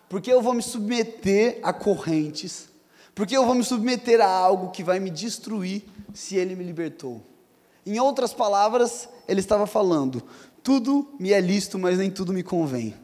[0.08, 2.70] Por que eu vou me submeter a correntes?
[3.16, 6.64] Por que eu vou me submeter a algo que vai me destruir se ele me
[6.64, 7.22] libertou?
[7.86, 10.24] Em outras palavras, ele estava falando:
[10.64, 12.96] tudo me é lícito, mas nem tudo me convém.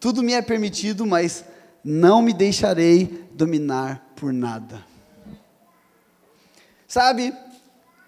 [0.00, 1.44] Tudo me é permitido, mas
[1.82, 4.84] não me deixarei dominar por nada.
[6.86, 7.34] Sabe,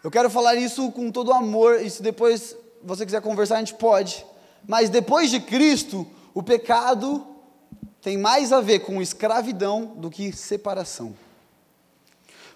[0.02, 3.74] eu quero falar isso com todo amor, e se depois você quiser conversar, a gente
[3.74, 4.24] pode.
[4.66, 7.26] Mas depois de Cristo, o pecado
[8.00, 11.14] tem mais a ver com escravidão do que separação.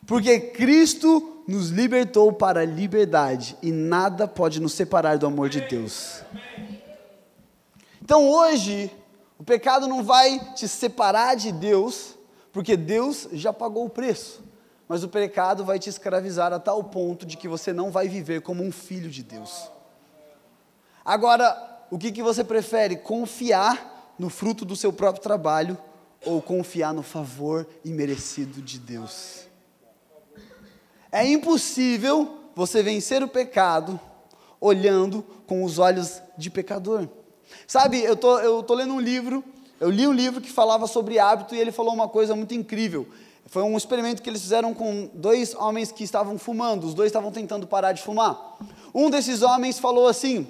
[0.07, 5.61] Porque Cristo nos libertou para a liberdade e nada pode nos separar do amor de
[5.63, 6.23] Deus.
[8.01, 8.91] Então hoje,
[9.39, 12.15] o pecado não vai te separar de Deus,
[12.53, 14.43] porque Deus já pagou o preço.
[14.89, 18.43] Mas o pecado vai te escravizar a tal ponto de que você não vai viver
[18.43, 19.71] como um filho de Deus.
[21.05, 21.57] Agora,
[21.91, 22.97] o que, que você prefere?
[22.97, 25.79] Confiar no fruto do seu próprio trabalho
[26.25, 29.50] ou confiar no favor imerecido de Deus?
[31.13, 33.99] É impossível você vencer o pecado
[34.61, 37.09] olhando com os olhos de pecador.
[37.67, 39.43] Sabe, eu tô, eu tô lendo um livro,
[39.81, 43.09] eu li um livro que falava sobre hábito e ele falou uma coisa muito incrível.
[43.47, 47.33] Foi um experimento que eles fizeram com dois homens que estavam fumando, os dois estavam
[47.33, 48.59] tentando parar de fumar.
[48.95, 50.47] Um desses homens falou assim: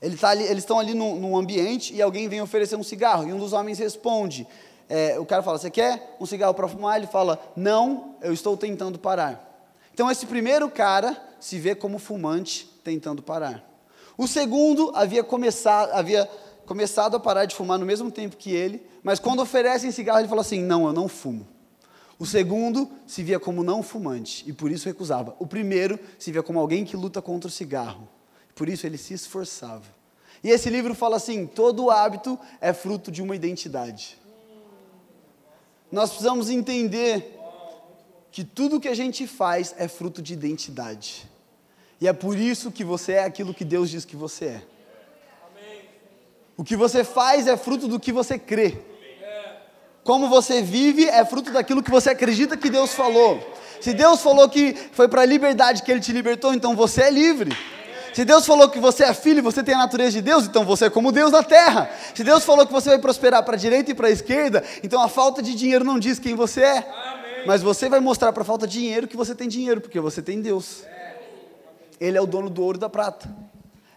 [0.00, 3.26] ele tá ali, eles estão ali num, num, ambiente e alguém vem oferecer um cigarro.
[3.26, 4.46] E um dos homens responde:
[4.88, 6.98] é, o cara fala, Você quer um cigarro para fumar?
[6.98, 9.47] Ele fala: Não, eu estou tentando parar.
[9.98, 13.68] Então, esse primeiro cara se vê como fumante tentando parar.
[14.16, 16.24] O segundo havia começado, havia
[16.64, 20.28] começado a parar de fumar no mesmo tempo que ele, mas quando oferecem cigarro, ele
[20.28, 21.48] fala assim: Não, eu não fumo.
[22.16, 25.34] O segundo se via como não fumante e por isso recusava.
[25.36, 28.08] O primeiro se via como alguém que luta contra o cigarro,
[28.54, 29.86] por isso ele se esforçava.
[30.44, 34.16] E esse livro fala assim: todo hábito é fruto de uma identidade.
[35.90, 37.37] Nós precisamos entender
[38.30, 41.28] que tudo que a gente faz é fruto de identidade.
[42.00, 44.62] E é por isso que você é aquilo que Deus diz que você é.
[46.56, 48.76] O que você faz é fruto do que você crê.
[50.04, 53.40] Como você vive é fruto daquilo que você acredita que Deus falou.
[53.80, 57.10] Se Deus falou que foi para a liberdade que Ele te libertou, então você é
[57.10, 57.56] livre.
[58.12, 60.64] Se Deus falou que você é filho e você tem a natureza de Deus, então
[60.64, 61.88] você é como Deus na terra.
[62.14, 65.00] Se Deus falou que você vai prosperar para a direita e para a esquerda, então
[65.00, 66.88] a falta de dinheiro não diz quem você é.
[67.48, 70.42] Mas você vai mostrar para falta de dinheiro que você tem dinheiro, porque você tem
[70.42, 70.82] Deus.
[71.98, 73.26] Ele é o dono do ouro e da prata.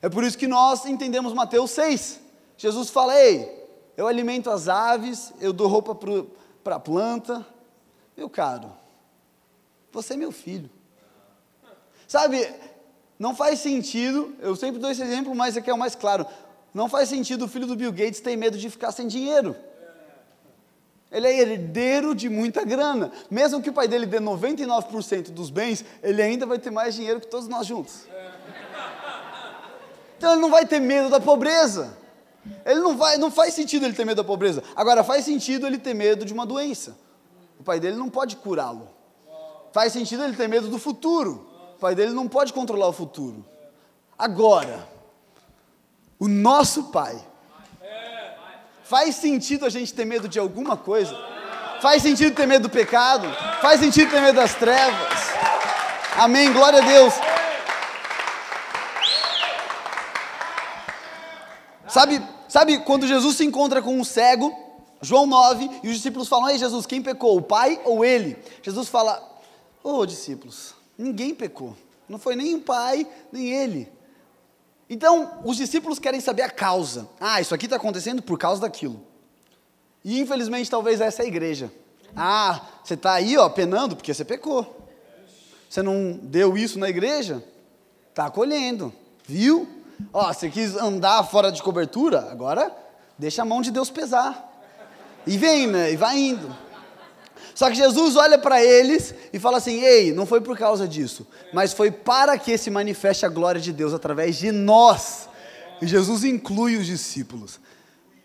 [0.02, 2.22] É por isso que nós entendemos Mateus 6.
[2.56, 5.94] Jesus fala: Ei, eu alimento as aves, eu dou roupa
[6.64, 7.46] para a planta.
[8.16, 8.72] Meu caro,
[9.92, 10.70] você é meu filho.
[12.08, 12.50] Sabe,
[13.20, 16.26] não faz sentido, eu sempre dou esse exemplo, mas aqui é o mais claro.
[16.74, 19.58] Não faz sentido o filho do Bill Gates ter medo de ficar sem dinheiro.
[21.12, 23.12] Ele é herdeiro de muita grana.
[23.30, 27.20] Mesmo que o pai dele dê 99% dos bens, ele ainda vai ter mais dinheiro
[27.20, 28.08] que todos nós juntos.
[30.18, 31.98] Então ele não vai ter medo da pobreza.
[32.66, 34.64] Ele não vai, não faz sentido ele ter medo da pobreza.
[34.76, 36.96] Agora faz sentido ele ter medo de uma doença.
[37.60, 38.88] O pai dele não pode curá-lo.
[39.74, 41.48] Faz sentido ele ter medo do futuro.
[41.76, 43.46] O pai dele não pode controlar o futuro.
[44.18, 44.88] Agora,
[46.20, 47.20] o nosso pai.
[48.92, 51.18] Faz sentido a gente ter medo de alguma coisa?
[51.82, 53.26] Faz sentido ter medo do pecado?
[53.62, 55.18] Faz sentido ter medo das trevas?
[56.18, 56.52] Amém.
[56.52, 57.14] Glória a Deus.
[61.88, 64.54] Sabe, sabe quando Jesus se encontra com um cego,
[65.02, 68.38] João 9, e os discípulos falam: Ei, Jesus, quem pecou, o pai ou ele?
[68.62, 69.24] Jesus fala:
[69.82, 71.78] Ô oh, discípulos, ninguém pecou,
[72.10, 74.01] não foi nem o pai, nem ele.
[74.94, 77.08] Então, os discípulos querem saber a causa.
[77.18, 79.02] Ah, isso aqui está acontecendo por causa daquilo.
[80.04, 81.72] E infelizmente, talvez essa é a igreja.
[82.14, 84.90] Ah, você está aí, ó, penando porque você pecou.
[85.70, 87.42] Você não deu isso na igreja?
[88.10, 88.94] Está colhendo,
[89.26, 89.66] viu?
[90.12, 92.30] Ó, você quis andar fora de cobertura?
[92.30, 92.70] Agora
[93.18, 94.46] deixa a mão de Deus pesar.
[95.26, 95.94] E vem, né?
[95.94, 96.54] E vai indo.
[97.62, 101.28] Só que Jesus olha para eles e fala assim: Ei, não foi por causa disso,
[101.54, 105.30] mas foi para que se manifeste a glória de Deus através de nós.
[105.80, 107.60] E Jesus inclui os discípulos.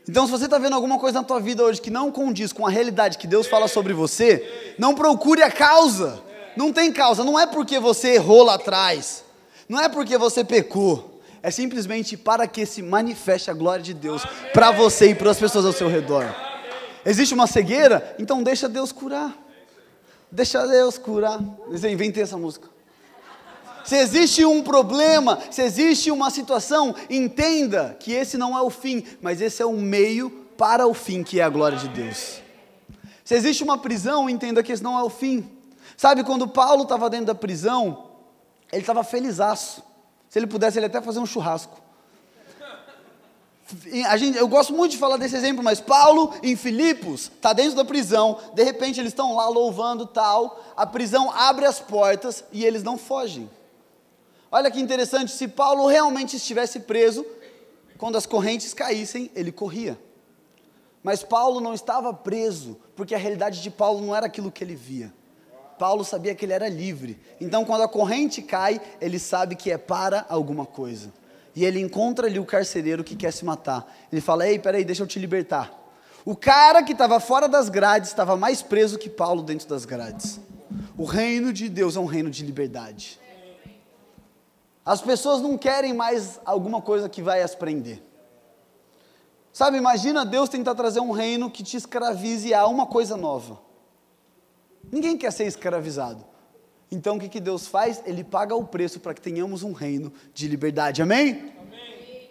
[0.08, 2.66] Então, se você está vendo alguma coisa na tua vida hoje que não condiz com
[2.66, 6.18] a realidade que Deus fala sobre você, não procure a causa.
[6.56, 7.22] Não tem causa.
[7.22, 9.22] Não é porque você errou lá atrás.
[9.68, 14.22] Não é porque você pecou é simplesmente para que se manifeste a glória de Deus
[14.54, 16.24] para você e para as pessoas ao seu redor.
[17.06, 18.16] Existe uma cegueira?
[18.18, 19.32] Então deixa Deus curar.
[20.30, 21.40] Deixa Deus curar.
[21.70, 22.68] Eu inventei essa música.
[23.84, 29.04] Se existe um problema, se existe uma situação, entenda que esse não é o fim,
[29.22, 32.42] mas esse é o meio para o fim, que é a glória de Deus.
[33.24, 35.48] Se existe uma prisão, entenda que esse não é o fim.
[35.96, 38.08] Sabe, quando Paulo estava dentro da prisão,
[38.72, 39.80] ele estava felizaço.
[40.28, 41.80] Se ele pudesse, ele até fazer um churrasco.
[44.08, 47.74] A gente, eu gosto muito de falar desse exemplo, mas Paulo em Filipos está dentro
[47.74, 52.64] da prisão, de repente eles estão lá louvando tal, a prisão abre as portas e
[52.64, 53.50] eles não fogem.
[54.52, 57.26] Olha que interessante, se Paulo realmente estivesse preso,
[57.98, 59.98] quando as correntes caíssem, ele corria.
[61.02, 64.76] Mas Paulo não estava preso, porque a realidade de Paulo não era aquilo que ele
[64.76, 65.12] via.
[65.78, 67.20] Paulo sabia que ele era livre.
[67.40, 71.12] Então, quando a corrente cai, ele sabe que é para alguma coisa.
[71.56, 73.90] E ele encontra ali o carcereiro que quer se matar.
[74.12, 75.72] Ele fala: Ei, peraí, deixa eu te libertar.
[76.22, 80.38] O cara que estava fora das grades estava mais preso que Paulo dentro das grades.
[80.98, 83.18] O reino de Deus é um reino de liberdade.
[84.84, 88.02] As pessoas não querem mais alguma coisa que vai as prender.
[89.50, 93.58] Sabe, imagina Deus tentar trazer um reino que te escravize a uma coisa nova.
[94.92, 96.22] Ninguém quer ser escravizado.
[96.90, 98.02] Então o que, que Deus faz?
[98.06, 101.02] Ele paga o preço para que tenhamos um reino de liberdade.
[101.02, 101.52] Amém?
[101.60, 102.30] Amém.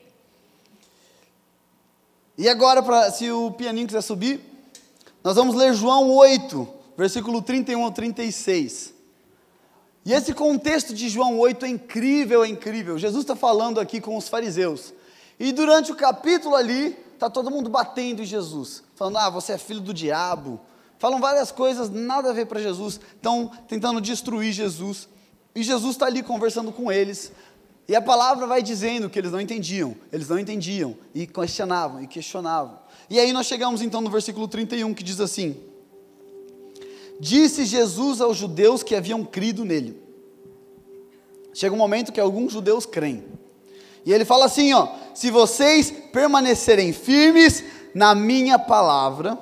[2.37, 4.41] E agora, pra, se o pianinho quiser subir,
[5.23, 8.93] nós vamos ler João 8, versículo 31 ao 36.
[10.05, 12.97] E esse contexto de João 8 é incrível, é incrível.
[12.97, 14.93] Jesus está falando aqui com os fariseus.
[15.39, 19.57] E durante o capítulo ali, está todo mundo batendo em Jesus, falando: Ah, você é
[19.57, 20.61] filho do diabo
[20.97, 25.07] falam várias coisas, nada a ver para Jesus, estão tentando destruir Jesus.
[25.55, 27.31] E Jesus está ali conversando com eles.
[27.87, 32.07] E a palavra vai dizendo que eles não entendiam, eles não entendiam, e questionavam, e
[32.07, 32.79] questionavam.
[33.09, 35.55] E aí nós chegamos então no versículo 31 que diz assim:
[37.19, 40.01] Disse Jesus aos judeus que haviam crido nele.
[41.53, 43.23] Chega um momento que alguns judeus creem.
[44.05, 49.37] E ele fala assim, ó: Se vocês permanecerem firmes na minha palavra,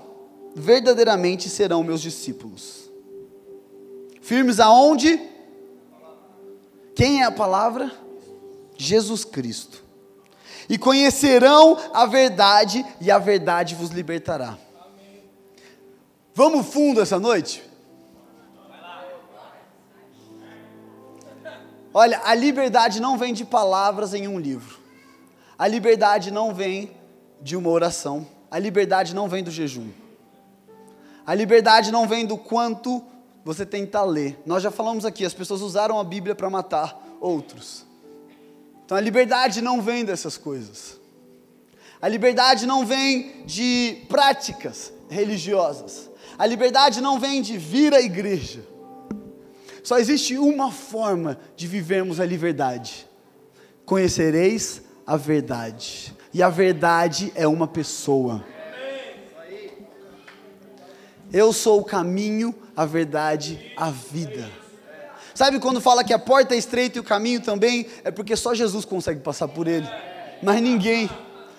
[0.55, 2.89] verdadeiramente serão meus discípulos.
[4.21, 5.19] Firmes aonde?
[6.95, 7.91] Quem é a palavra?
[8.77, 9.83] Jesus Cristo.
[10.69, 14.57] E conhecerão a verdade, e a verdade vos libertará.
[16.33, 17.63] Vamos fundo essa noite?
[21.93, 24.79] Olha, a liberdade não vem de palavras em um livro.
[25.57, 26.91] A liberdade não vem
[27.39, 28.25] de uma oração.
[28.49, 29.89] A liberdade não vem do jejum.
[31.25, 33.03] A liberdade não vem do quanto
[33.45, 34.41] você tenta ler.
[34.45, 37.85] Nós já falamos aqui, as pessoas usaram a Bíblia para matar outros.
[38.85, 40.99] Então a liberdade não vem dessas coisas.
[42.01, 46.09] A liberdade não vem de práticas religiosas.
[46.37, 48.65] A liberdade não vem de vir à igreja.
[49.83, 53.07] Só existe uma forma de vivermos a liberdade:
[53.85, 56.13] conhecereis a verdade.
[56.33, 58.43] E a verdade é uma pessoa.
[61.33, 64.47] Eu sou o caminho, a verdade, a vida.
[65.33, 67.87] Sabe quando fala que a porta é estreita e o caminho também?
[68.03, 69.89] É porque só Jesus consegue passar por ele.
[70.43, 71.09] Mas ninguém.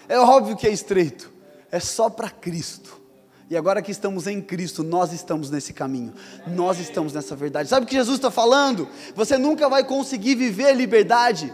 [0.08, 1.28] É óbvio que é estreito.
[1.72, 3.02] É só para Cristo.
[3.50, 6.14] E agora que estamos em Cristo, nós estamos nesse caminho,
[6.46, 7.68] nós estamos nessa verdade.
[7.68, 8.88] Sabe o que Jesus está falando?
[9.14, 11.52] Você nunca vai conseguir viver a liberdade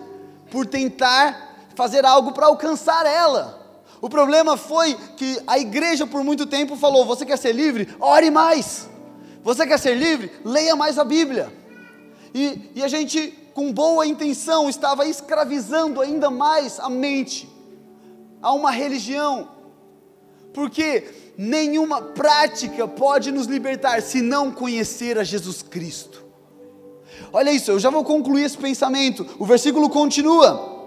[0.51, 3.60] por tentar fazer algo para alcançar ela.
[4.01, 7.89] O problema foi que a igreja por muito tempo falou: você quer ser livre?
[8.01, 8.89] Ore mais.
[9.43, 10.31] Você quer ser livre?
[10.45, 11.53] Leia mais a Bíblia.
[12.35, 17.49] E, e a gente, com boa intenção, estava escravizando ainda mais a mente
[18.41, 19.49] a uma religião.
[20.53, 21.05] Porque
[21.37, 26.25] nenhuma prática pode nos libertar se não conhecer a Jesus Cristo.
[27.33, 29.27] Olha isso, eu já vou concluir esse pensamento.
[29.39, 30.80] O versículo continua.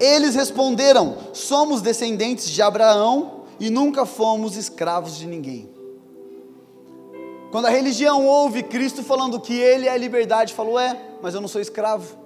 [0.00, 5.68] Eles responderam: Somos descendentes de Abraão e nunca fomos escravos de ninguém.
[7.50, 11.40] Quando a religião ouve Cristo falando que Ele é a liberdade, falou: É, mas eu
[11.40, 12.24] não sou escravo.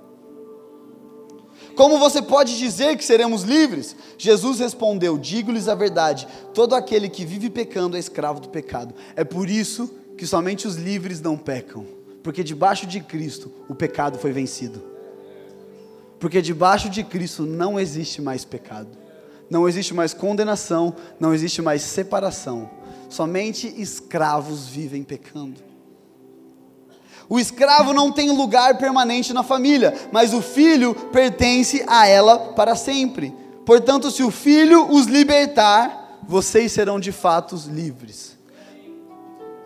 [1.74, 3.94] Como você pode dizer que seremos livres?
[4.16, 8.94] Jesus respondeu: Digo-lhes a verdade: todo aquele que vive pecando é escravo do pecado.
[9.14, 11.86] É por isso que somente os livres não pecam,
[12.22, 14.97] porque debaixo de Cristo o pecado foi vencido.
[16.18, 18.90] Porque debaixo de Cristo não existe mais pecado,
[19.48, 22.70] não existe mais condenação, não existe mais separação.
[23.08, 25.68] Somente escravos vivem pecando.
[27.28, 32.74] O escravo não tem lugar permanente na família, mas o filho pertence a ela para
[32.74, 33.34] sempre.
[33.66, 38.36] Portanto, se o filho os libertar, vocês serão de fato livres.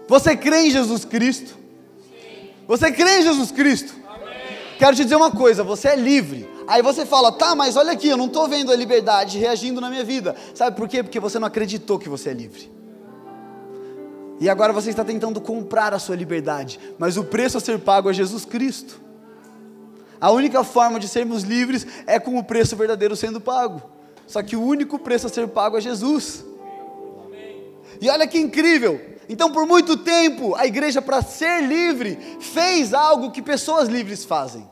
[0.09, 1.57] Você crê em Jesus Cristo?
[2.67, 3.95] Você crê em Jesus Cristo?
[4.83, 6.51] Quero te dizer uma coisa: você é livre.
[6.67, 9.89] Aí você fala, tá, mas olha aqui, eu não estou vendo a liberdade reagindo na
[9.89, 10.35] minha vida.
[10.57, 11.05] Sabe por quê?
[11.05, 12.69] Porque você não acreditou que você é livre.
[14.41, 18.11] E agora você está tentando comprar a sua liberdade, mas o preço a ser pago
[18.11, 19.01] é Jesus Cristo.
[20.21, 23.81] A única forma de sermos livres é com o preço verdadeiro sendo pago.
[24.27, 26.45] Só que o único preço a ser pago é Jesus.
[28.01, 29.01] E olha que incrível!
[29.33, 34.69] Então, por muito tempo, a igreja, para ser livre, fez algo que pessoas livres fazem.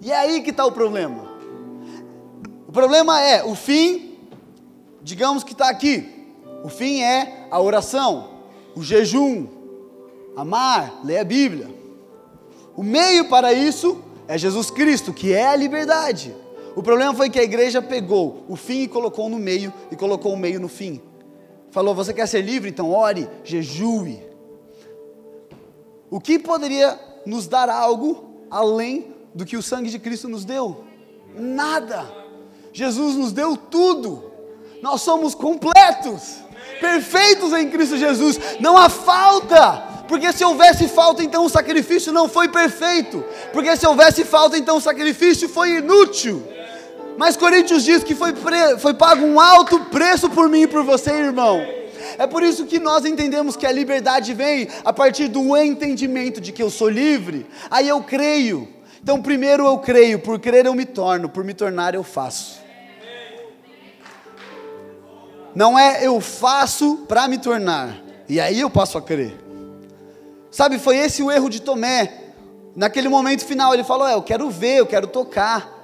[0.00, 1.28] E é aí que está o problema.
[2.68, 4.16] O problema é o fim,
[5.02, 6.08] digamos que está aqui.
[6.62, 8.30] O fim é a oração,
[8.76, 9.48] o jejum,
[10.36, 11.68] amar, ler a Bíblia.
[12.76, 16.32] O meio para isso é Jesus Cristo, que é a liberdade.
[16.76, 20.32] O problema foi que a igreja pegou o fim e colocou no meio, e colocou
[20.32, 21.02] o meio no fim.
[21.76, 22.70] Falou: Você quer ser livre?
[22.70, 24.18] Então ore, jejue.
[26.08, 30.84] O que poderia nos dar algo além do que o sangue de Cristo nos deu?
[31.34, 32.10] Nada.
[32.72, 34.32] Jesus nos deu tudo.
[34.80, 36.38] Nós somos completos
[36.80, 39.84] perfeitos em Cristo Jesus, não há falta.
[40.08, 43.22] Porque se houvesse falta, então o sacrifício não foi perfeito.
[43.52, 46.42] Porque se houvesse falta, então o sacrifício foi inútil.
[47.16, 48.34] Mas Coríntios diz que foi,
[48.78, 51.60] foi pago um alto preço por mim e por você, irmão.
[52.18, 56.52] É por isso que nós entendemos que a liberdade vem a partir do entendimento de
[56.52, 57.46] que eu sou livre.
[57.70, 58.68] Aí eu creio.
[59.02, 62.60] Então, primeiro eu creio, por crer eu me torno, por me tornar eu faço.
[65.54, 67.96] Não é eu faço para me tornar,
[68.28, 69.34] e aí eu passo a crer.
[70.50, 72.12] Sabe, foi esse o erro de Tomé.
[72.74, 75.75] Naquele momento final, ele falou: é, Eu quero ver, eu quero tocar.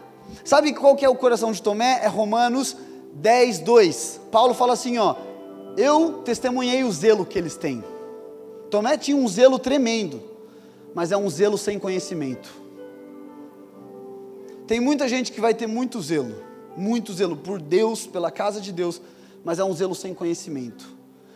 [0.45, 2.01] Sabe qual que é o coração de Tomé?
[2.03, 2.77] É Romanos
[3.15, 4.21] 10, 2.
[4.31, 5.15] Paulo fala assim, ó,
[5.77, 7.85] eu testemunhei o zelo que eles têm.
[8.71, 10.23] Tomé tinha um zelo tremendo,
[10.95, 12.63] mas é um zelo sem conhecimento.
[14.67, 16.35] Tem muita gente que vai ter muito zelo,
[16.77, 19.01] muito zelo por Deus, pela casa de Deus,
[19.45, 20.87] mas é um zelo sem conhecimento.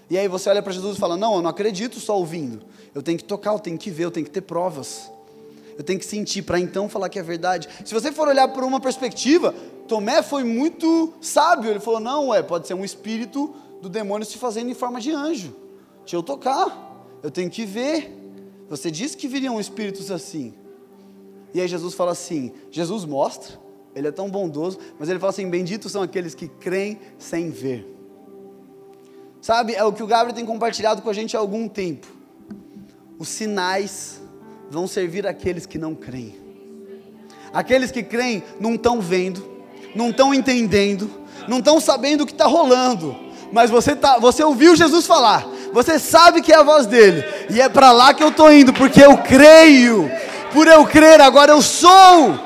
[0.08, 2.64] E aí você olha para Jesus e fala: Não, eu não acredito só ouvindo.
[2.94, 5.10] Eu tenho que tocar, eu tenho que ver, eu tenho que ter provas.
[5.76, 7.68] Eu tenho que sentir para então falar que é verdade.
[7.84, 9.54] Se você for olhar por uma perspectiva,
[9.86, 11.70] Tomé foi muito sábio.
[11.70, 15.10] Ele falou: Não, é, pode ser um espírito do demônio se fazendo em forma de
[15.12, 15.54] anjo.
[16.00, 18.16] Deixa eu tocar, eu tenho que ver.
[18.68, 20.54] Você disse que viriam espíritos assim.
[21.52, 23.58] E aí Jesus fala assim: Jesus mostra,
[23.94, 27.94] ele é tão bondoso, mas ele fala assim: Benditos são aqueles que creem sem ver.
[29.42, 32.06] Sabe, é o que o Gabriel tem compartilhado com a gente há algum tempo.
[33.18, 34.20] Os sinais
[34.70, 36.34] vão servir aqueles que não creem.
[37.52, 39.46] Aqueles que creem não estão vendo,
[39.94, 41.10] não estão entendendo,
[41.48, 43.16] não estão sabendo o que está rolando,
[43.52, 47.60] mas você, tá, você ouviu Jesus falar, você sabe que é a voz dele, e
[47.60, 50.10] é para lá que eu estou indo, porque eu creio,
[50.52, 52.38] por eu crer, agora eu sou.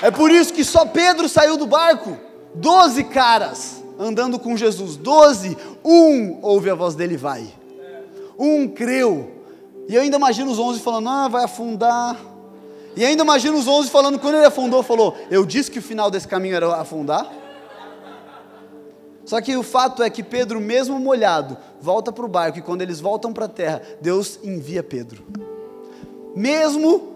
[0.00, 2.16] É por isso que só Pedro saiu do barco,
[2.54, 7.46] doze caras andando com Jesus, doze, um ouve a voz dele e vai,
[8.38, 9.30] um creu,
[9.92, 12.18] e eu ainda imagino os onze falando, ah, vai afundar,
[12.96, 16.10] e ainda imagino os onze falando, quando ele afundou, falou, eu disse que o final
[16.10, 17.30] desse caminho era afundar,
[19.26, 22.80] só que o fato é que Pedro, mesmo molhado, volta para o barco, e quando
[22.80, 25.22] eles voltam para a terra, Deus envia Pedro.
[26.34, 27.12] Mesmo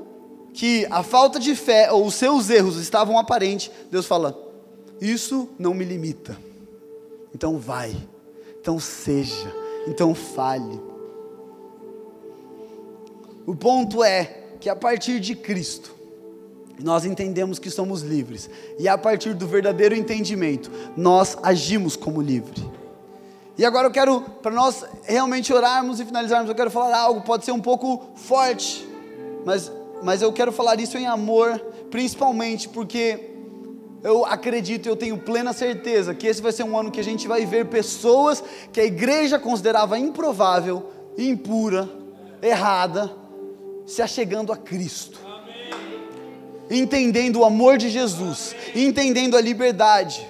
[0.52, 4.38] que a falta de fé ou os seus erros estavam aparentes, Deus fala:
[5.00, 6.36] Isso não me limita.
[7.34, 7.96] Então vai,
[8.60, 9.50] então seja,
[9.88, 10.85] então fale.
[13.46, 14.24] O ponto é
[14.58, 15.94] que a partir de Cristo,
[16.82, 22.68] nós entendemos que somos livres, e a partir do verdadeiro entendimento, nós agimos como livre.
[23.56, 27.44] E agora eu quero, para nós realmente orarmos e finalizarmos, eu quero falar algo, pode
[27.44, 28.86] ser um pouco forte,
[29.44, 29.72] mas,
[30.02, 31.58] mas eu quero falar isso em amor,
[31.90, 33.30] principalmente porque
[34.02, 37.26] eu acredito, eu tenho plena certeza que esse vai ser um ano que a gente
[37.26, 38.42] vai ver pessoas
[38.72, 41.88] que a igreja considerava improvável, impura,
[42.42, 43.10] errada,
[43.86, 45.26] se achegando a Cristo
[46.70, 50.26] entendendo o amor de Jesus, entendendo a liberdade.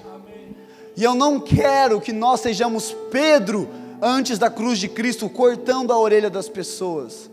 [0.96, 3.68] E eu não quero que nós sejamos Pedro
[4.00, 7.30] antes da cruz de Cristo, cortando a orelha das pessoas.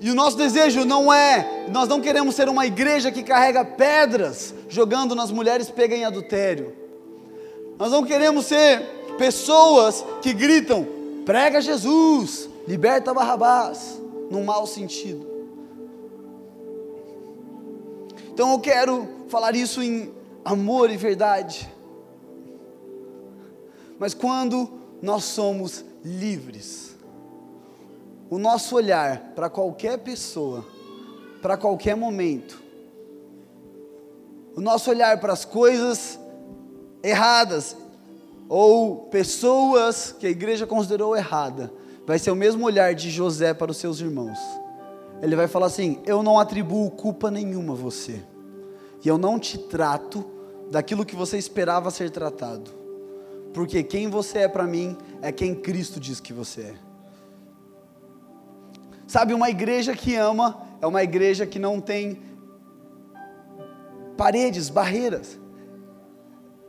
[0.00, 4.54] E o nosso desejo não é, nós não queremos ser uma igreja que carrega pedras
[4.68, 6.74] jogando nas mulheres pega em adultério.
[7.78, 8.80] Nós não queremos ser
[9.18, 10.86] pessoas que gritam:
[11.26, 14.00] prega Jesus, liberta Barrabás,
[14.30, 15.26] num mau sentido.
[18.32, 20.14] Então eu quero falar isso em
[20.44, 21.70] amor e verdade.
[23.98, 24.70] Mas quando
[25.02, 26.96] nós somos livres,
[28.30, 30.64] o nosso olhar para qualquer pessoa,
[31.42, 32.62] para qualquer momento,
[34.56, 36.18] o nosso olhar para as coisas
[37.02, 37.76] erradas
[38.48, 41.72] ou pessoas que a igreja considerou errada,
[42.10, 44.36] vai ser o mesmo olhar de José para os seus irmãos.
[45.22, 48.20] Ele vai falar assim: Eu não atribuo culpa nenhuma a você
[49.04, 50.28] e eu não te trato
[50.72, 52.68] daquilo que você esperava ser tratado,
[53.54, 56.74] porque quem você é para mim é quem Cristo diz que você é.
[59.06, 62.20] Sabe, uma igreja que ama é uma igreja que não tem
[64.16, 65.38] paredes, barreiras.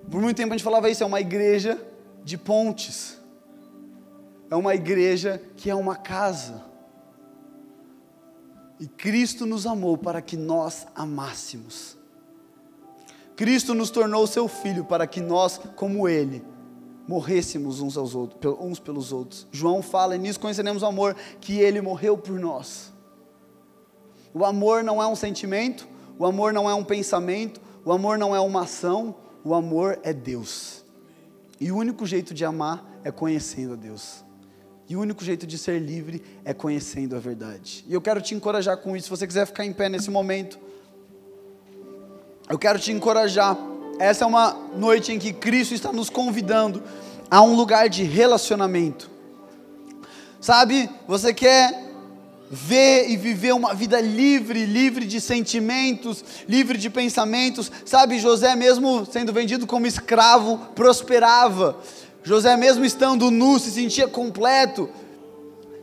[0.07, 1.83] Por muito tempo a gente falava isso, é uma igreja
[2.23, 3.20] de pontes.
[4.51, 6.61] É uma igreja que é uma casa.
[8.77, 11.97] E Cristo nos amou para que nós amássemos.
[13.37, 16.43] Cristo nos tornou seu filho para que nós, como ele,
[17.07, 19.47] morrêssemos uns, aos outros, uns pelos outros.
[19.51, 22.91] João fala, e nisso conheceremos o amor, que ele morreu por nós.
[24.33, 25.87] O amor não é um sentimento,
[26.19, 30.11] o amor não é um pensamento, o amor não é uma ação, o amor é
[30.11, 30.83] Deus.
[31.59, 34.25] E o único jeito de amar é conhecendo a Deus.
[34.89, 37.85] E o único jeito de ser livre é conhecendo a verdade.
[37.87, 39.05] E eu quero te encorajar com isso.
[39.05, 40.59] Se você quiser ficar em pé nesse momento,
[42.49, 43.57] eu quero te encorajar.
[43.99, 46.83] Essa é uma noite em que Cristo está nos convidando
[47.29, 49.09] a um lugar de relacionamento.
[50.41, 51.91] Sabe, você quer
[52.49, 57.71] ver e viver uma vida livre, livre de sentimentos, livre de pensamentos.
[57.85, 61.77] Sabe, José, mesmo sendo vendido como escravo, prosperava.
[62.23, 64.89] José, mesmo estando nu, se sentia completo.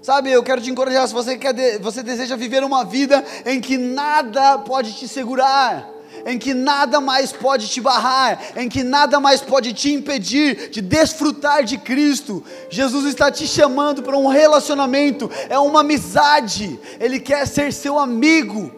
[0.00, 3.76] Sabe, eu quero te encorajar, se você, quer, você deseja viver uma vida em que
[3.76, 5.90] nada pode te segurar,
[6.24, 10.80] em que nada mais pode te barrar, em que nada mais pode te impedir de
[10.80, 12.44] desfrutar de Cristo.
[12.70, 18.77] Jesus está te chamando para um relacionamento, é uma amizade, Ele quer ser seu amigo.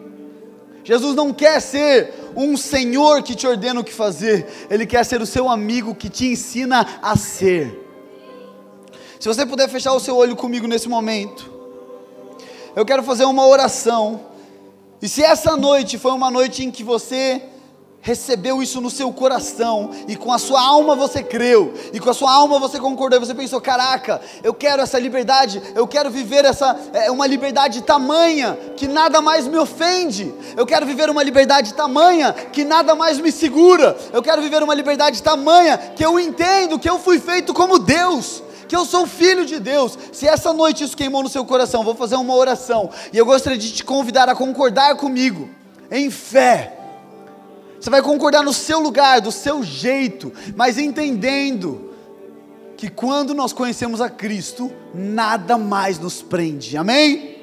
[0.83, 5.21] Jesus não quer ser um senhor que te ordena o que fazer, Ele quer ser
[5.21, 7.79] o seu amigo que te ensina a ser.
[9.19, 11.51] Se você puder fechar o seu olho comigo nesse momento,
[12.75, 14.25] eu quero fazer uma oração.
[15.01, 17.41] E se essa noite foi uma noite em que você
[18.01, 22.13] recebeu isso no seu coração e com a sua alma você creu e com a
[22.13, 26.77] sua alma você concordou, você pensou, caraca, eu quero essa liberdade, eu quero viver essa
[26.93, 30.33] é, uma liberdade tamanha que nada mais me ofende.
[30.57, 33.95] Eu quero viver uma liberdade tamanha que nada mais me segura.
[34.11, 38.43] Eu quero viver uma liberdade tamanha que eu entendo que eu fui feito como Deus
[38.67, 39.97] que eu sou filho de Deus.
[40.13, 43.57] Se essa noite isso queimou no seu coração, vou fazer uma oração e eu gostaria
[43.57, 45.49] de te convidar a concordar comigo
[45.91, 46.80] em fé.
[47.81, 51.95] Você vai concordar no seu lugar, do seu jeito, mas entendendo
[52.77, 56.77] que quando nós conhecemos a Cristo, nada mais nos prende.
[56.77, 57.40] Amém?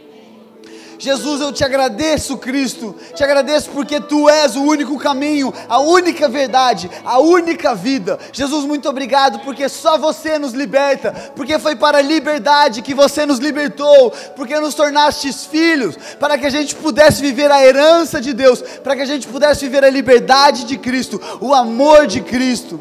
[0.98, 6.28] Jesus, eu te agradeço, Cristo, te agradeço porque tu és o único caminho, a única
[6.28, 8.18] verdade, a única vida.
[8.32, 13.24] Jesus, muito obrigado porque só você nos liberta, porque foi para a liberdade que você
[13.24, 18.32] nos libertou, porque nos tornastes filhos, para que a gente pudesse viver a herança de
[18.32, 22.80] Deus, para que a gente pudesse viver a liberdade de Cristo, o amor de Cristo.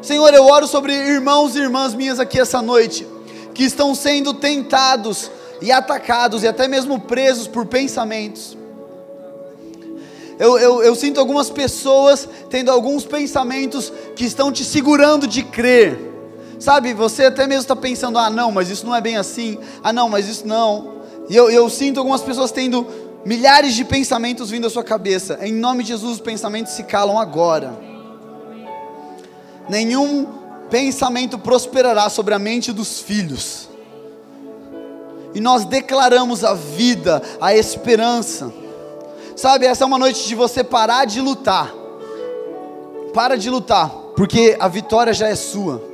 [0.00, 3.06] Senhor, eu oro sobre irmãos e irmãs minhas aqui essa noite,
[3.52, 5.30] que estão sendo tentados
[5.60, 8.56] e atacados e até mesmo presos por pensamentos.
[10.38, 16.12] Eu, eu, eu, sinto algumas pessoas tendo alguns pensamentos que estão te segurando de crer.
[16.58, 19.58] Sabe, você até mesmo está pensando: ah, não, mas isso não é bem assim.
[19.82, 20.94] Ah, não, mas isso não.
[21.28, 22.86] E eu, eu sinto algumas pessoas tendo
[23.24, 25.38] milhares de pensamentos vindo à sua cabeça.
[25.40, 27.78] Em nome de Jesus, os pensamentos se calam agora.
[29.68, 30.26] Nenhum
[30.68, 33.68] pensamento prosperará sobre a mente dos filhos
[35.34, 38.52] e nós declaramos a vida, a esperança.
[39.36, 41.72] Sabe, essa é uma noite de você parar de lutar.
[43.12, 45.93] Para de lutar, porque a vitória já é sua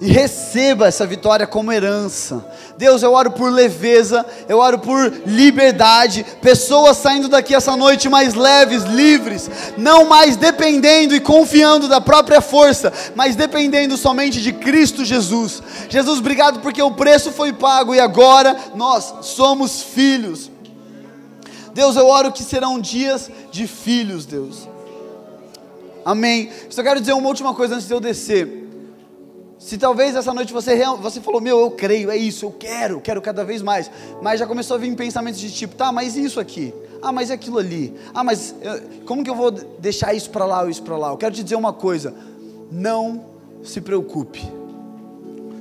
[0.00, 2.44] e receba essa vitória como herança.
[2.76, 8.34] Deus, eu oro por leveza, eu oro por liberdade, pessoas saindo daqui essa noite mais
[8.34, 15.04] leves, livres, não mais dependendo e confiando da própria força, mas dependendo somente de Cristo
[15.04, 15.62] Jesus.
[15.88, 20.50] Jesus, obrigado porque o preço foi pago e agora nós somos filhos.
[21.72, 24.68] Deus, eu oro que serão dias de filhos, Deus.
[26.04, 26.50] Amém.
[26.70, 28.65] Só quero dizer uma última coisa antes de eu descer.
[29.66, 33.20] Se talvez essa noite você, você falou, meu, eu creio, é isso, eu quero, quero
[33.20, 33.90] cada vez mais,
[34.22, 36.72] mas já começou a vir pensamentos de tipo, tá, mas isso aqui?
[37.02, 37.92] Ah, mas aquilo ali?
[38.14, 38.54] Ah, mas
[39.06, 41.08] como que eu vou deixar isso para lá ou isso para lá?
[41.08, 42.14] Eu quero te dizer uma coisa,
[42.70, 43.24] não
[43.64, 44.40] se preocupe.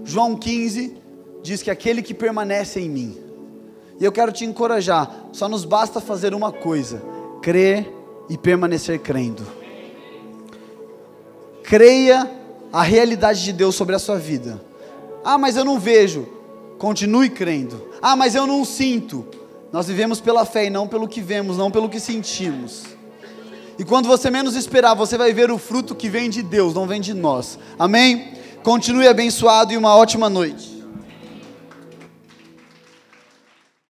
[0.03, 0.95] João 15
[1.41, 3.18] diz que aquele que permanece em mim,
[3.99, 7.01] e eu quero te encorajar, só nos basta fazer uma coisa:
[7.41, 7.91] crer
[8.30, 9.41] e permanecer crendo.
[11.64, 12.45] Creia
[12.76, 14.61] a realidade de Deus sobre a sua vida.
[15.23, 16.28] Ah, mas eu não vejo.
[16.78, 17.82] Continue crendo.
[18.01, 19.26] Ah, mas eu não sinto.
[19.71, 22.84] Nós vivemos pela fé e não pelo que vemos, não pelo que sentimos.
[23.80, 26.86] E quando você menos esperar, você vai ver o fruto que vem de Deus, não
[26.86, 27.57] vem de nós.
[27.80, 28.34] Amém?
[28.61, 30.74] Continue abençoado e uma ótima noite.